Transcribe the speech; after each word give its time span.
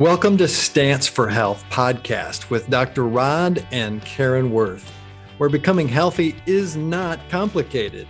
Welcome 0.00 0.38
to 0.38 0.48
Stance 0.48 1.06
for 1.06 1.28
Health 1.28 1.62
podcast 1.68 2.48
with 2.48 2.70
Dr. 2.70 3.04
Rod 3.06 3.66
and 3.70 4.02
Karen 4.02 4.50
Worth, 4.50 4.90
where 5.36 5.50
becoming 5.50 5.88
healthy 5.88 6.36
is 6.46 6.74
not 6.74 7.20
complicated. 7.28 8.08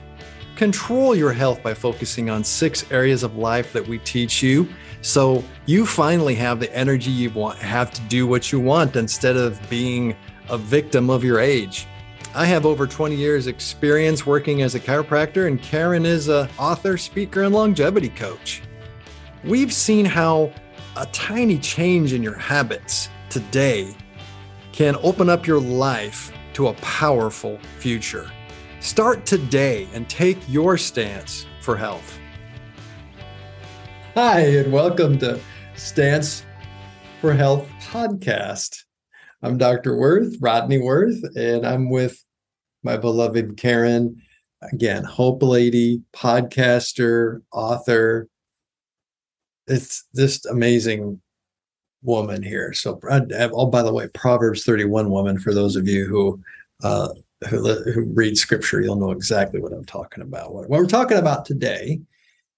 Control 0.54 1.16
your 1.16 1.32
health 1.32 1.64
by 1.64 1.74
focusing 1.74 2.30
on 2.30 2.44
six 2.44 2.88
areas 2.92 3.24
of 3.24 3.34
life 3.34 3.72
that 3.72 3.84
we 3.84 3.98
teach 3.98 4.40
you 4.40 4.68
so 5.02 5.42
you 5.66 5.84
finally 5.84 6.36
have 6.36 6.60
the 6.60 6.72
energy 6.72 7.10
you 7.10 7.28
want 7.30 7.58
have 7.58 7.90
to 7.90 8.00
do 8.02 8.24
what 8.24 8.52
you 8.52 8.60
want 8.60 8.94
instead 8.94 9.36
of 9.36 9.60
being 9.68 10.14
a 10.48 10.56
victim 10.56 11.10
of 11.10 11.24
your 11.24 11.40
age. 11.40 11.88
I 12.36 12.44
have 12.44 12.66
over 12.66 12.86
20 12.86 13.16
years 13.16 13.48
experience 13.48 14.24
working 14.24 14.62
as 14.62 14.76
a 14.76 14.80
chiropractor 14.80 15.48
and 15.48 15.60
Karen 15.60 16.06
is 16.06 16.28
a 16.28 16.48
author, 16.56 16.96
speaker 16.96 17.42
and 17.42 17.52
longevity 17.52 18.10
coach. 18.10 18.62
We've 19.42 19.72
seen 19.72 20.04
how 20.04 20.52
a 20.96 21.06
tiny 21.06 21.56
change 21.56 22.12
in 22.12 22.20
your 22.20 22.34
habits 22.34 23.08
today 23.28 23.94
can 24.72 24.96
open 25.04 25.30
up 25.30 25.46
your 25.46 25.60
life 25.60 26.32
to 26.52 26.66
a 26.66 26.74
powerful 26.74 27.60
future. 27.78 28.28
Start 28.80 29.24
today 29.24 29.88
and 29.94 30.08
take 30.08 30.36
your 30.48 30.76
stance 30.76 31.46
for 31.60 31.76
health. 31.76 32.18
Hi, 34.14 34.40
and 34.40 34.72
welcome 34.72 35.16
to 35.18 35.38
Stance 35.76 36.44
for 37.20 37.34
Health 37.34 37.68
podcast. 37.82 38.82
I'm 39.42 39.58
Dr. 39.58 39.96
Worth, 39.96 40.34
Rodney 40.40 40.78
Worth, 40.78 41.22
and 41.36 41.64
I'm 41.64 41.88
with 41.88 42.20
my 42.82 42.96
beloved 42.96 43.56
Karen. 43.56 44.20
Again, 44.72 45.04
Hope 45.04 45.44
Lady, 45.44 46.02
podcaster, 46.12 47.42
author, 47.52 48.28
it's 49.66 50.06
this 50.12 50.44
amazing 50.46 51.20
woman 52.02 52.42
here. 52.42 52.72
So, 52.72 52.98
oh, 53.02 53.66
by 53.66 53.82
the 53.82 53.92
way, 53.92 54.08
Proverbs 54.08 54.64
31 54.64 55.10
woman, 55.10 55.38
for 55.38 55.54
those 55.54 55.76
of 55.76 55.86
you 55.86 56.06
who, 56.06 56.40
uh, 56.82 57.08
who, 57.48 57.74
who 57.92 58.12
read 58.14 58.36
scripture, 58.36 58.80
you'll 58.80 58.96
know 58.96 59.10
exactly 59.10 59.60
what 59.60 59.72
I'm 59.72 59.84
talking 59.84 60.22
about. 60.22 60.54
What, 60.54 60.68
what 60.68 60.80
we're 60.80 60.86
talking 60.86 61.18
about 61.18 61.44
today 61.44 62.00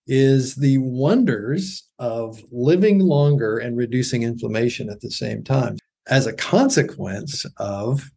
is 0.06 0.56
the 0.56 0.78
wonders 0.78 1.88
of 1.98 2.42
living 2.50 2.98
longer 2.98 3.58
and 3.58 3.76
reducing 3.76 4.22
inflammation 4.22 4.90
at 4.90 5.00
the 5.00 5.10
same 5.10 5.44
time. 5.44 5.76
As 6.08 6.26
a 6.26 6.32
consequence 6.32 7.46
of 7.58 8.10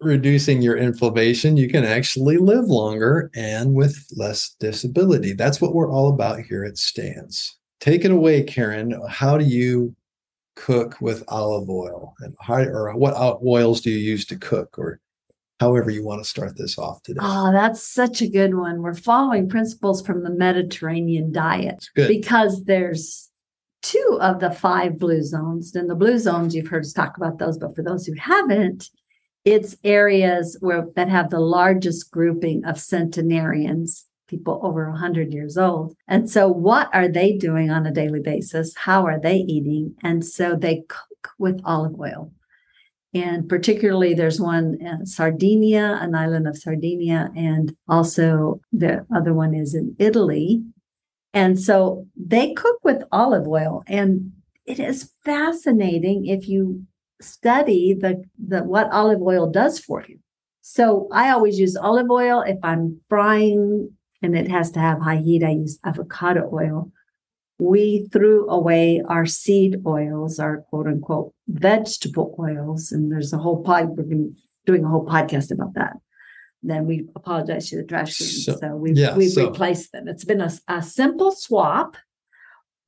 reducing 0.00 0.62
your 0.62 0.76
inflammation, 0.76 1.56
you 1.56 1.68
can 1.68 1.84
actually 1.84 2.36
live 2.36 2.66
longer 2.66 3.30
and 3.34 3.74
with 3.74 4.06
less 4.16 4.54
disability. 4.60 5.32
That's 5.32 5.60
what 5.60 5.74
we're 5.74 5.90
all 5.90 6.10
about 6.10 6.40
here 6.40 6.64
at 6.64 6.78
Stance 6.78 7.58
take 7.84 8.04
it 8.04 8.10
away, 8.10 8.42
Karen. 8.42 8.98
How 9.08 9.36
do 9.36 9.44
you 9.44 9.94
cook 10.56 10.96
with 11.00 11.22
olive 11.28 11.68
oil, 11.68 12.14
and 12.20 12.34
how, 12.40 12.62
or 12.62 12.94
what 12.96 13.14
oils 13.44 13.82
do 13.82 13.90
you 13.90 13.98
use 13.98 14.24
to 14.26 14.36
cook, 14.36 14.78
or 14.78 15.00
however 15.60 15.90
you 15.90 16.02
want 16.02 16.22
to 16.22 16.28
start 16.28 16.56
this 16.56 16.78
off 16.78 17.02
today? 17.02 17.20
Oh, 17.22 17.52
that's 17.52 17.82
such 17.82 18.22
a 18.22 18.28
good 18.28 18.54
one. 18.54 18.80
We're 18.80 18.94
following 18.94 19.48
principles 19.48 20.04
from 20.04 20.22
the 20.22 20.30
Mediterranean 20.30 21.30
diet 21.30 21.88
because 21.94 22.64
there's 22.64 23.30
two 23.82 24.18
of 24.20 24.40
the 24.40 24.50
five 24.50 24.98
blue 24.98 25.22
zones. 25.22 25.74
And 25.74 25.90
the 25.90 25.94
blue 25.94 26.18
zones, 26.18 26.54
you've 26.54 26.68
heard 26.68 26.84
us 26.84 26.94
talk 26.94 27.18
about 27.18 27.38
those, 27.38 27.58
but 27.58 27.74
for 27.76 27.82
those 27.82 28.06
who 28.06 28.14
haven't, 28.14 28.88
it's 29.44 29.76
areas 29.84 30.56
where 30.60 30.86
that 30.96 31.10
have 31.10 31.28
the 31.28 31.40
largest 31.40 32.10
grouping 32.10 32.64
of 32.64 32.80
centenarians 32.80 34.06
people 34.34 34.60
over 34.62 34.90
100 34.90 35.32
years 35.32 35.56
old. 35.56 35.94
And 36.08 36.28
so, 36.30 36.48
what 36.48 36.88
are 36.92 37.08
they 37.08 37.36
doing 37.36 37.70
on 37.70 37.86
a 37.86 37.92
daily 37.92 38.20
basis? 38.20 38.74
How 38.76 39.06
are 39.06 39.20
they 39.20 39.36
eating? 39.36 39.94
And 40.02 40.24
so, 40.24 40.56
they 40.56 40.84
cook 40.88 41.30
with 41.38 41.60
olive 41.64 41.98
oil. 41.98 42.32
And 43.14 43.48
particularly, 43.48 44.12
there's 44.14 44.40
one 44.40 44.76
in 44.80 45.06
Sardinia, 45.06 45.98
an 46.00 46.16
island 46.16 46.48
of 46.48 46.58
Sardinia, 46.58 47.30
and 47.36 47.76
also 47.88 48.60
the 48.72 49.06
other 49.14 49.32
one 49.32 49.54
is 49.54 49.72
in 49.72 49.94
Italy. 50.00 50.64
And 51.32 51.60
so 51.60 52.06
they 52.16 52.54
cook 52.54 52.78
with 52.82 53.04
olive 53.12 53.46
oil. 53.46 53.84
And 53.86 54.32
it 54.66 54.80
is 54.80 55.12
fascinating 55.24 56.26
if 56.26 56.48
you 56.48 56.86
study 57.20 57.94
the, 57.94 58.24
the 58.38 58.64
what 58.64 58.90
olive 58.90 59.22
oil 59.22 59.48
does 59.50 59.78
for 59.78 60.04
you. 60.08 60.18
So 60.62 61.08
I 61.12 61.30
always 61.30 61.58
use 61.58 61.76
olive 61.76 62.10
oil 62.10 62.40
if 62.40 62.58
I'm 62.62 63.00
frying 63.08 63.90
and 64.24 64.36
it 64.36 64.50
has 64.50 64.70
to 64.72 64.80
have 64.80 65.00
high 65.00 65.18
heat. 65.18 65.44
I 65.44 65.50
use 65.50 65.78
avocado 65.84 66.50
oil. 66.52 66.90
We 67.58 68.08
threw 68.12 68.48
away 68.48 69.02
our 69.06 69.26
seed 69.26 69.82
oils, 69.86 70.38
our 70.40 70.62
quote 70.70 70.86
unquote 70.86 71.32
vegetable 71.46 72.34
oils, 72.38 72.90
and 72.90 73.12
there's 73.12 73.32
a 73.32 73.38
whole 73.38 73.62
pod. 73.62 73.90
We're 73.90 74.30
doing 74.66 74.84
a 74.84 74.88
whole 74.88 75.06
podcast 75.06 75.52
about 75.52 75.74
that. 75.74 75.96
Then 76.62 76.86
we 76.86 77.06
apologize 77.14 77.68
to 77.70 77.76
the 77.76 77.84
trash 77.84 78.16
can, 78.16 78.26
so, 78.26 78.56
so 78.58 78.68
we've 78.74 78.96
yeah, 78.96 79.14
we've 79.14 79.30
so. 79.30 79.46
replaced 79.46 79.92
them. 79.92 80.08
It's 80.08 80.24
been 80.24 80.40
a, 80.40 80.50
a 80.66 80.82
simple 80.82 81.30
swap, 81.30 81.96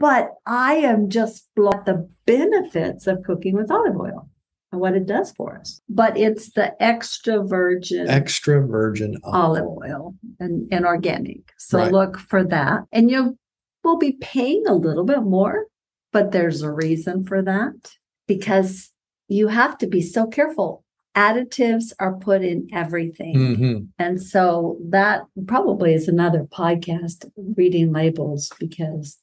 but 0.00 0.30
I 0.46 0.76
am 0.76 1.10
just 1.10 1.48
blown 1.54 1.82
the 1.84 2.08
benefits 2.26 3.06
of 3.06 3.22
cooking 3.22 3.54
with 3.54 3.70
olive 3.70 3.96
oil 3.96 4.30
what 4.78 4.94
it 4.94 5.06
does 5.06 5.32
for 5.32 5.58
us. 5.58 5.80
But 5.88 6.16
it's 6.16 6.52
the 6.52 6.80
extra 6.82 7.42
virgin 7.42 8.08
extra 8.08 8.66
virgin 8.66 9.16
olive, 9.24 9.64
oil 9.64 10.14
and, 10.38 10.68
and 10.72 10.84
organic. 10.84 11.52
So 11.58 11.78
right. 11.78 11.92
look 11.92 12.18
for 12.18 12.44
that. 12.44 12.84
And 12.92 13.10
you 13.10 13.38
will 13.84 13.98
be 13.98 14.12
paying 14.20 14.64
a 14.66 14.74
little 14.74 15.04
bit 15.04 15.22
more, 15.22 15.66
but 16.12 16.32
there's 16.32 16.62
a 16.62 16.70
reason 16.70 17.24
for 17.24 17.42
that 17.42 17.92
because 18.26 18.90
you 19.28 19.48
have 19.48 19.78
to 19.78 19.86
be 19.86 20.02
so 20.02 20.26
careful. 20.26 20.84
Additives 21.16 21.92
are 21.98 22.14
put 22.14 22.42
in 22.42 22.68
everything. 22.72 23.36
Mm-hmm. 23.36 23.78
And 23.98 24.22
so 24.22 24.78
that 24.90 25.22
probably 25.46 25.94
is 25.94 26.08
another 26.08 26.44
podcast, 26.44 27.30
reading 27.56 27.92
labels, 27.92 28.52
because 28.60 29.16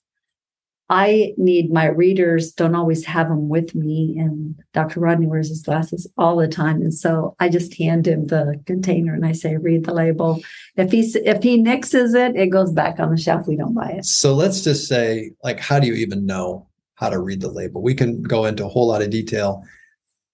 I 0.89 1.33
need 1.37 1.71
my 1.71 1.85
readers, 1.85 2.51
don't 2.51 2.75
always 2.75 3.05
have 3.05 3.29
them 3.29 3.47
with 3.47 3.73
me. 3.73 4.17
And 4.19 4.55
Dr. 4.73 4.99
Rodney 4.99 5.27
wears 5.27 5.47
his 5.47 5.61
glasses 5.61 6.07
all 6.17 6.35
the 6.35 6.47
time. 6.47 6.81
And 6.81 6.93
so 6.93 7.35
I 7.39 7.49
just 7.49 7.77
hand 7.77 8.07
him 8.07 8.27
the 8.27 8.61
container 8.65 9.13
and 9.13 9.25
I 9.25 9.31
say, 9.31 9.55
read 9.55 9.85
the 9.85 9.93
label. 9.93 10.41
If 10.75 10.91
he, 10.91 11.01
if 11.01 11.41
he 11.41 11.63
nixes 11.63 12.15
it, 12.15 12.35
it 12.35 12.47
goes 12.47 12.71
back 12.71 12.99
on 12.99 13.11
the 13.11 13.17
shelf. 13.17 13.47
We 13.47 13.55
don't 13.55 13.73
buy 13.73 13.89
it. 13.89 14.05
So 14.05 14.33
let's 14.33 14.61
just 14.61 14.87
say, 14.87 15.31
like, 15.43 15.59
how 15.59 15.79
do 15.79 15.87
you 15.87 15.93
even 15.93 16.25
know 16.25 16.67
how 16.95 17.09
to 17.09 17.19
read 17.19 17.41
the 17.41 17.49
label? 17.49 17.81
We 17.81 17.95
can 17.95 18.21
go 18.21 18.45
into 18.45 18.65
a 18.65 18.69
whole 18.69 18.87
lot 18.87 19.01
of 19.01 19.09
detail 19.09 19.63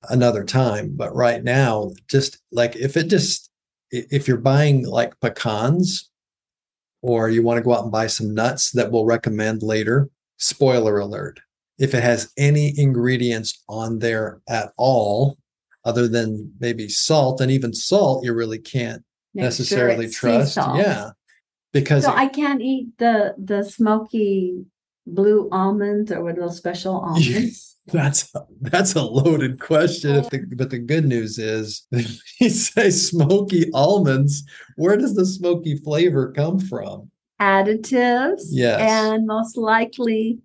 another 0.10 0.44
time. 0.44 0.94
But 0.96 1.16
right 1.16 1.44
now, 1.44 1.92
just 2.10 2.40
like 2.52 2.76
if 2.76 2.98
it 2.98 3.08
just, 3.08 3.52
if 3.92 4.28
you're 4.28 4.38
buying 4.38 4.86
like 4.86 5.20
pecans 5.20 6.10
or 7.02 7.30
you 7.30 7.44
want 7.44 7.58
to 7.58 7.64
go 7.64 7.74
out 7.74 7.84
and 7.84 7.92
buy 7.92 8.08
some 8.08 8.34
nuts 8.34 8.72
that 8.72 8.92
we'll 8.92 9.06
recommend 9.06 9.62
later, 9.62 10.10
spoiler 10.39 11.00
alert 11.00 11.39
if 11.77 11.94
it 11.94 12.03
has 12.03 12.31
any 12.38 12.73
ingredients 12.77 13.63
on 13.69 14.00
there 14.00 14.41
at 14.50 14.72
all 14.77 15.38
other 15.85 16.07
than 16.07 16.51
maybe 16.59 16.89
salt 16.89 17.39
and 17.41 17.51
even 17.51 17.73
salt 17.73 18.23
you 18.23 18.33
really 18.33 18.59
can't 18.59 19.03
Make 19.33 19.44
necessarily 19.44 20.11
sure 20.11 20.31
trust. 20.31 20.57
yeah 20.57 21.11
because 21.72 22.03
so 22.03 22.11
it, 22.11 22.17
i 22.17 22.27
can't 22.27 22.61
eat 22.61 22.88
the 22.97 23.35
the 23.38 23.63
smoky 23.63 24.66
blue 25.05 25.50
almonds 25.51 26.11
or 26.11 26.23
what 26.23 26.35
those 26.35 26.57
special 26.57 26.95
almonds. 27.00 27.66
That's 27.88 28.31
that's 28.61 28.94
a 28.94 29.01
loaded 29.01 29.59
question 29.59 30.13
the, 30.13 30.45
but 30.56 30.69
the 30.69 30.77
good 30.77 31.06
news 31.06 31.39
is 31.39 31.88
you 32.39 32.50
say 32.50 32.91
smoky 32.91 33.71
almonds 33.73 34.44
where 34.75 34.95
does 34.95 35.16
the 35.16 35.25
smoky 35.25 35.75
flavor 35.77 36.31
come 36.31 36.59
from 36.59 37.09
additives 37.39 38.41
yes. 38.50 38.80
and 38.81 39.25
most 39.25 39.57
likely 39.57 40.39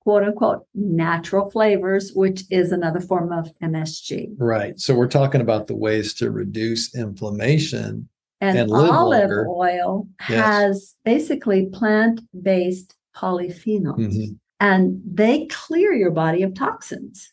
quote 0.00 0.22
unquote 0.22 0.66
natural 0.74 1.50
flavors, 1.50 2.12
which 2.14 2.44
is 2.50 2.72
another 2.72 3.00
form 3.00 3.30
of 3.30 3.50
MSG. 3.62 4.34
Right. 4.38 4.78
So 4.80 4.94
we're 4.94 5.06
talking 5.06 5.42
about 5.42 5.66
the 5.66 5.76
ways 5.76 6.14
to 6.14 6.30
reduce 6.30 6.94
inflammation. 6.94 8.08
And, 8.40 8.56
and 8.56 8.72
olive 8.72 9.20
longer. 9.20 9.48
oil 9.48 10.08
yes. 10.28 10.46
has 10.46 10.94
basically 11.04 11.66
plant 11.66 12.20
based 12.40 12.94
polyphenols, 13.14 13.98
mm-hmm. 13.98 14.34
and 14.60 15.02
they 15.04 15.46
clear 15.46 15.92
your 15.92 16.12
body 16.12 16.42
of 16.44 16.54
toxins. 16.54 17.32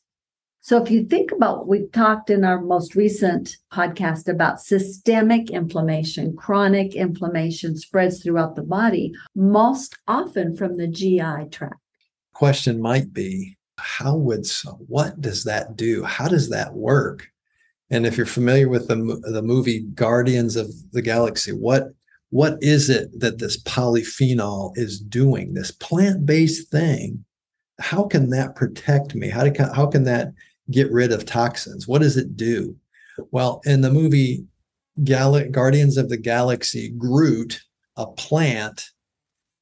So 0.66 0.82
if 0.82 0.90
you 0.90 1.06
think 1.06 1.32
about, 1.32 1.60
what 1.60 1.68
we've 1.68 1.92
talked 1.92 2.32
in 2.32 2.44
our 2.44 2.60
most 2.60 2.96
recent 2.96 3.58
podcast 3.72 4.28
about 4.28 4.60
systemic 4.60 5.52
inflammation, 5.52 6.36
chronic 6.36 6.96
inflammation 6.96 7.78
spreads 7.78 8.24
throughout 8.24 8.56
the 8.56 8.64
body, 8.64 9.14
most 9.36 9.96
often 10.08 10.56
from 10.56 10.78
the 10.78 10.88
GI 10.88 11.50
tract. 11.52 11.76
Question 12.34 12.82
might 12.82 13.14
be, 13.14 13.56
how 13.78 14.16
would, 14.16 14.48
what 14.88 15.22
does 15.22 15.44
that 15.44 15.76
do? 15.76 16.04
How 16.04 16.28
does 16.28 16.50
that 16.50 16.74
work? 16.74 17.28
And 17.92 18.08
if 18.08 18.18
you're 18.18 18.26
familiar 18.26 18.68
with 18.68 18.88
the, 18.88 18.96
the 19.32 19.44
movie 19.44 19.82
Guardians 19.94 20.56
of 20.56 20.74
the 20.94 21.04
Galaxy, 21.04 21.52
what 21.52 21.90
what 22.32 22.58
is 22.62 22.90
it 22.90 23.20
that 23.20 23.38
this 23.38 23.62
polyphenol 23.62 24.76
is 24.76 25.00
doing? 25.00 25.54
This 25.54 25.70
plant-based 25.70 26.72
thing 26.72 27.24
how 27.80 28.06
can 28.06 28.30
that 28.30 28.56
protect 28.56 29.16
me? 29.16 29.30
How, 29.30 29.44
do, 29.44 29.64
how 29.74 29.88
can 29.88 30.04
that 30.06 30.34
get 30.72 30.92
rid 30.92 31.12
of 31.12 31.26
toxins? 31.26 31.88
What 31.88 32.02
does 32.02 32.18
it 32.18 32.36
do? 32.36 32.76
Well, 33.32 33.62
in 33.66 33.82
the 33.82 33.92
movie 33.92 34.46
Gal- 35.04 35.50
Guardians 35.50 35.98
of 35.98 36.10
the 36.10 36.18
Galaxy, 36.18 36.90
Groot, 36.90 37.62
a 37.98 38.08
plant, 38.08 38.90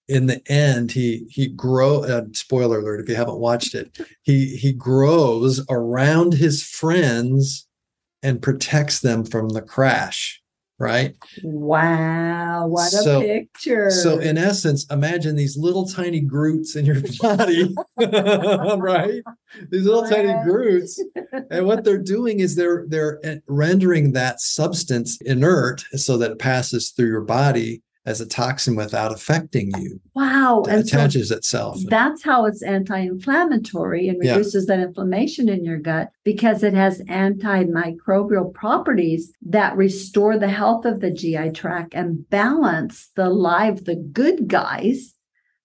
in 0.09 0.25
the 0.25 0.41
end, 0.51 0.91
he 0.91 1.25
he 1.29 1.47
grow. 1.47 2.03
Uh, 2.03 2.25
spoiler 2.33 2.79
alert! 2.79 3.00
If 3.00 3.09
you 3.09 3.15
haven't 3.15 3.39
watched 3.39 3.73
it, 3.73 3.97
he 4.23 4.57
he 4.57 4.73
grows 4.73 5.65
around 5.69 6.33
his 6.33 6.61
friends 6.61 7.67
and 8.21 8.41
protects 8.41 8.99
them 8.99 9.23
from 9.23 9.49
the 9.49 9.61
crash 9.61 10.43
right? 10.79 11.15
Wow, 11.43 12.67
what 12.67 12.89
so, 12.91 13.21
a 13.21 13.23
picture. 13.23 13.89
So, 13.89 14.19
in 14.19 14.37
essence, 14.37 14.85
imagine 14.91 15.35
these 15.35 15.57
little 15.57 15.87
tiny 15.87 16.19
Groots 16.19 16.75
in 16.75 16.85
your 16.85 17.01
body, 17.21 17.73
right? 17.97 19.21
These 19.69 19.85
little 19.85 20.07
tiny 20.07 20.33
Groots. 20.43 21.01
And 21.49 21.65
what 21.65 21.83
they're 21.83 21.97
doing 21.97 22.39
is 22.39 22.55
they're 22.55 22.85
they're 22.87 23.19
eh, 23.23 23.37
rendering 23.47 24.13
that 24.13 24.41
substance 24.41 25.17
inert 25.21 25.81
so 25.93 26.17
that 26.17 26.31
it 26.31 26.39
passes 26.39 26.89
through 26.91 27.07
your 27.07 27.21
body 27.21 27.81
as 28.05 28.19
a 28.19 28.25
toxin 28.25 28.75
without 28.75 29.13
affecting 29.13 29.71
you. 29.77 30.00
Wow. 30.13 30.63
It 30.67 30.79
attaches 30.79 31.29
so 31.29 31.35
itself. 31.38 31.79
That's 31.88 32.23
how 32.23 32.45
it's 32.45 32.61
anti 32.61 33.00
inflammatory 33.00 34.09
and 34.09 34.19
reduces 34.19 34.65
yeah. 34.67 34.75
that 34.75 34.83
inflammation 34.83 35.47
in 35.47 35.63
your 35.63 35.77
gut 35.77 36.11
because 36.23 36.63
it 36.63 36.73
has 36.73 37.01
antimicrobial 37.03 38.53
properties 38.53 39.31
that 39.44 39.75
restore 39.77 40.38
the 40.38 40.50
health 40.50 40.85
of 40.85 41.00
the 41.00 41.11
GI 41.11 41.51
tract 41.51 41.94
and 41.94 42.29
balance 42.29 43.09
the 43.15 43.29
live, 43.29 43.85
the 43.85 43.95
good 43.95 44.47
guys 44.47 45.13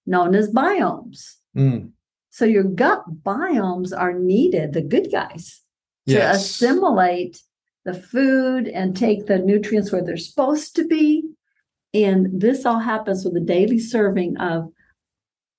known 0.06 0.34
as 0.34 0.50
biomes. 0.50 1.34
Mm. 1.56 1.90
So 2.30 2.44
your 2.44 2.64
gut 2.64 3.02
biomes 3.24 3.92
are 3.96 4.12
needed, 4.12 4.72
the 4.72 4.82
good 4.82 5.10
guys, 5.10 5.60
to 6.06 6.14
yes. 6.14 6.36
assimilate 6.36 7.42
the 7.84 7.94
food 7.94 8.68
and 8.68 8.96
take 8.96 9.26
the 9.26 9.38
nutrients 9.38 9.90
where 9.90 10.04
they're 10.04 10.16
supposed 10.16 10.76
to 10.76 10.86
be 10.86 11.24
and 12.04 12.40
this 12.40 12.64
all 12.64 12.78
happens 12.78 13.24
with 13.24 13.36
a 13.36 13.44
daily 13.44 13.78
serving 13.78 14.36
of 14.38 14.70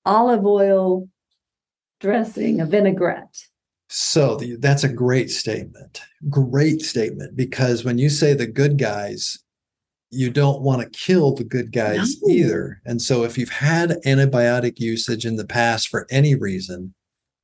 olive 0.04 0.44
oil 0.44 1.08
dressing, 2.00 2.60
a 2.60 2.66
vinaigrette. 2.66 3.36
So 3.88 4.36
the, 4.36 4.56
that's 4.56 4.84
a 4.84 4.92
great 4.92 5.30
statement. 5.30 6.00
Great 6.28 6.82
statement. 6.82 7.36
Because 7.36 7.84
when 7.84 7.98
you 7.98 8.08
say 8.08 8.34
the 8.34 8.46
good 8.46 8.78
guys, 8.78 9.38
you 10.10 10.30
don't 10.30 10.62
want 10.62 10.80
to 10.82 10.98
kill 10.98 11.34
the 11.34 11.44
good 11.44 11.72
guys 11.72 12.20
no. 12.22 12.32
either. 12.32 12.80
And 12.84 13.00
so 13.00 13.24
if 13.24 13.36
you've 13.36 13.48
had 13.48 13.98
antibiotic 14.06 14.78
usage 14.78 15.24
in 15.24 15.36
the 15.36 15.46
past 15.46 15.88
for 15.88 16.06
any 16.10 16.34
reason, 16.34 16.94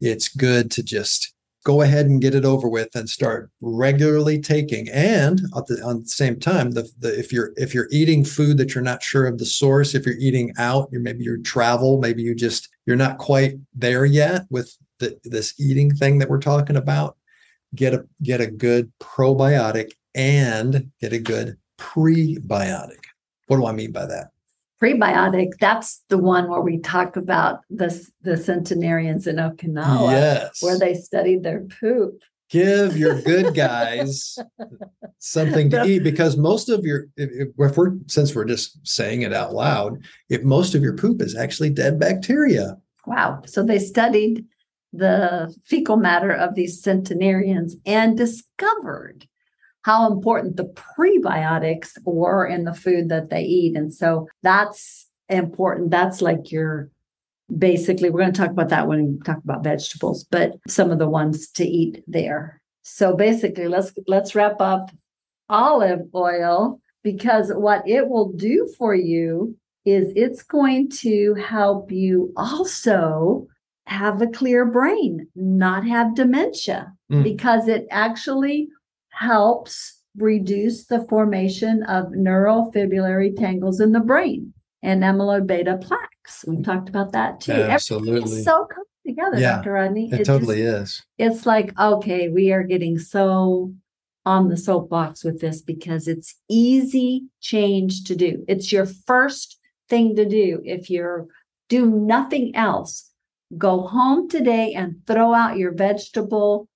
it's 0.01 0.29
good 0.29 0.71
to 0.73 0.83
just 0.83 1.35
go 1.67 1.83
ahead 1.83 2.07
and 2.07 2.23
get 2.23 2.33
it 2.33 2.45
over 2.45 2.69
with 2.69 2.95
and 2.95 3.11
start 3.11 3.51
regularly 3.61 4.41
taking. 4.41 4.89
And 4.91 5.41
at 5.57 5.67
the, 5.67 5.83
on 5.85 6.03
the 6.03 6.09
same 6.09 6.39
time 6.39 6.71
the, 6.71 6.89
the 7.01 7.19
if 7.19 7.33
you're 7.33 7.53
if 7.57 7.75
you're 7.75 7.89
eating 7.91 8.25
food 8.25 8.57
that 8.59 8.73
you're 8.73 8.85
not 8.85 9.03
sure 9.03 9.27
of 9.27 9.39
the 9.39 9.45
source 9.45 9.93
if 9.93 10.07
you're 10.07 10.15
eating 10.15 10.53
out 10.59 10.89
you're 10.93 11.01
maybe 11.01 11.25
you're 11.25 11.39
travel 11.39 11.99
maybe 11.99 12.23
you 12.23 12.37
just 12.37 12.69
you're 12.87 12.95
not 12.95 13.19
quite 13.19 13.55
there 13.75 14.05
yet 14.05 14.43
with 14.49 14.77
the, 15.01 15.19
this 15.25 15.59
eating 15.59 15.93
thing 15.93 16.19
that 16.19 16.31
we're 16.31 16.39
talking 16.39 16.77
about 16.77 17.17
get 17.75 17.93
a 17.93 18.07
get 18.23 18.41
a 18.41 18.47
good 18.47 18.93
probiotic 19.01 19.91
and 20.15 20.93
get 21.01 21.13
a 21.13 21.19
good 21.19 21.59
prebiotic. 21.79 23.03
What 23.49 23.57
do 23.57 23.67
i 23.67 23.73
mean 23.73 23.91
by 23.91 24.07
that 24.07 24.29
prebiotic, 24.83 25.53
that's 25.61 26.03
the 26.09 26.19
one 26.19 26.49
where 26.49 26.61
we 26.61 26.79
talk 26.79 27.17
about 27.17 27.61
the, 27.71 28.07
the 28.23 28.37
centenarians 28.37 29.27
in 29.27 29.37
Okinawa, 29.37 30.11
yes. 30.11 30.63
where 30.63 30.79
they 30.79 30.95
studied 30.95 31.43
their 31.43 31.67
poop. 31.81 32.23
Give 32.49 32.97
your 32.97 33.21
good 33.23 33.55
guys 33.57 34.39
something 35.19 35.71
to 35.71 35.85
eat 35.85 36.05
because 36.05 36.37
most 36.37 36.69
of 36.69 36.85
your, 36.85 37.07
if, 37.17 37.51
if 37.59 37.77
we're, 37.77 37.97
since 38.07 38.35
we're 38.35 38.45
just 38.45 38.87
saying 38.87 39.23
it 39.23 39.33
out 39.33 39.53
loud, 39.53 39.99
if 40.29 40.43
most 40.43 40.75
of 40.75 40.83
your 40.83 40.97
poop 40.97 41.21
is 41.23 41.35
actually 41.35 41.71
dead 41.71 41.99
bacteria. 41.99 42.77
Wow. 43.07 43.43
So 43.47 43.63
they 43.63 43.79
studied 43.79 44.45
the 44.93 45.55
fecal 45.65 45.97
matter 45.97 46.31
of 46.31 46.55
these 46.55 46.83
centenarians 46.83 47.77
and 47.85 48.17
discovered 48.17 49.27
how 49.87 50.11
important 50.11 50.57
the 50.57 50.65
prebiotics 50.99 51.93
were 52.05 52.45
in 52.45 52.65
the 52.65 52.75
food 52.75 53.09
that 53.09 53.31
they 53.31 53.43
eat. 53.43 53.77
And 53.77 53.95
so 53.95 54.27
that's 54.43 55.09
important. 55.29 55.93
That's 55.93 56.21
like 56.21 56.51
your 56.51 56.91
basically, 57.57 58.11
we're 58.11 58.23
going 58.23 58.33
to 58.33 58.41
talk 58.41 58.51
about 58.51 58.71
that 58.71 58.89
when 58.89 59.13
we 59.13 59.19
talk 59.21 59.39
about 59.45 59.63
vegetables, 59.63 60.25
but 60.25 60.55
some 60.67 60.91
of 60.91 60.99
the 60.99 61.09
ones 61.09 61.49
to 61.53 61.65
eat 61.65 62.03
there. 62.09 62.61
So 62.83 63.15
basically, 63.15 63.69
let's 63.69 63.93
let's 64.09 64.35
wrap 64.35 64.61
up 64.61 64.91
olive 65.49 66.01
oil 66.17 66.81
because 67.05 67.53
what 67.55 67.89
it 67.89 68.09
will 68.09 68.33
do 68.33 68.69
for 68.77 68.93
you 68.93 69.57
is 69.85 70.13
it's 70.17 70.43
going 70.43 70.91
to 71.03 71.35
help 71.35 71.93
you 71.93 72.33
also 72.37 73.47
have 73.87 74.21
a 74.21 74.27
clear 74.27 74.65
brain, 74.65 75.29
not 75.37 75.87
have 75.87 76.17
dementia, 76.17 76.93
mm. 77.13 77.23
because 77.23 77.69
it 77.69 77.87
actually 77.93 78.69
helps 79.17 80.03
reduce 80.17 80.87
the 80.87 81.05
formation 81.09 81.83
of 81.85 82.07
neurofibrillary 82.07 83.37
tangles 83.37 83.81
in 83.81 83.93
the 83.93 84.01
brain 84.01 84.53
and 84.83 85.03
amyloid 85.03 85.47
beta 85.47 85.79
plaques. 85.79 86.45
We've 86.47 86.65
talked 86.65 86.89
about 86.89 87.13
that 87.13 87.41
too. 87.41 87.53
Absolutely. 87.53 88.43
so 88.43 88.67
come 88.67 88.85
together, 89.07 89.39
yeah, 89.39 89.57
Dr. 89.57 89.73
Rodney. 89.73 90.11
It, 90.13 90.21
it 90.21 90.25
totally 90.25 90.63
just, 90.63 90.83
is. 90.83 91.03
It's 91.19 91.47
like, 91.47 91.79
okay, 91.79 92.29
we 92.29 92.53
are 92.53 92.63
getting 92.63 92.99
so 92.99 93.73
on 94.25 94.49
the 94.49 94.57
soapbox 94.57 95.25
with 95.25 95.41
this 95.41 95.63
because 95.63 96.09
it's 96.09 96.35
easy 96.49 97.27
change 97.41 98.05
to 98.05 98.17
do. 98.17 98.45
It's 98.49 98.73
your 98.73 98.87
first 98.87 99.59
thing 99.89 100.17
to 100.17 100.25
do. 100.25 100.61
If 100.65 100.91
you're 100.91 101.27
do 101.69 101.87
nothing 101.91 102.55
else, 102.55 103.11
go 103.57 103.83
home 103.83 104.29
today 104.29 104.73
and 104.75 104.97
throw 105.07 105.35
out 105.35 105.57
your 105.57 105.73
vegetable 105.73 106.69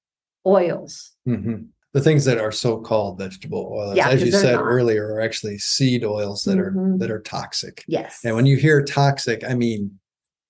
oils. 0.47 1.13
Mm-hmm 1.29 1.65
the 1.93 2.01
things 2.01 2.25
that 2.25 2.39
are 2.39 2.53
so-called 2.53 3.19
vegetable 3.19 3.73
oils, 3.73 3.97
yeah, 3.97 4.09
as 4.09 4.23
you 4.23 4.31
said 4.31 4.55
not. 4.55 4.63
earlier, 4.63 5.15
are 5.15 5.21
actually 5.21 5.59
seed 5.59 6.05
oils 6.05 6.45
that 6.45 6.57
mm-hmm. 6.57 6.95
are 6.95 6.99
that 6.99 7.11
are 7.11 7.21
toxic. 7.21 7.85
Yes. 7.89 8.21
And 8.25 8.37
when 8.37 8.47
you 8.47 8.57
hear 8.57 8.85
toxic, 8.85 9.43
I 9.49 9.55
mean 9.55 9.99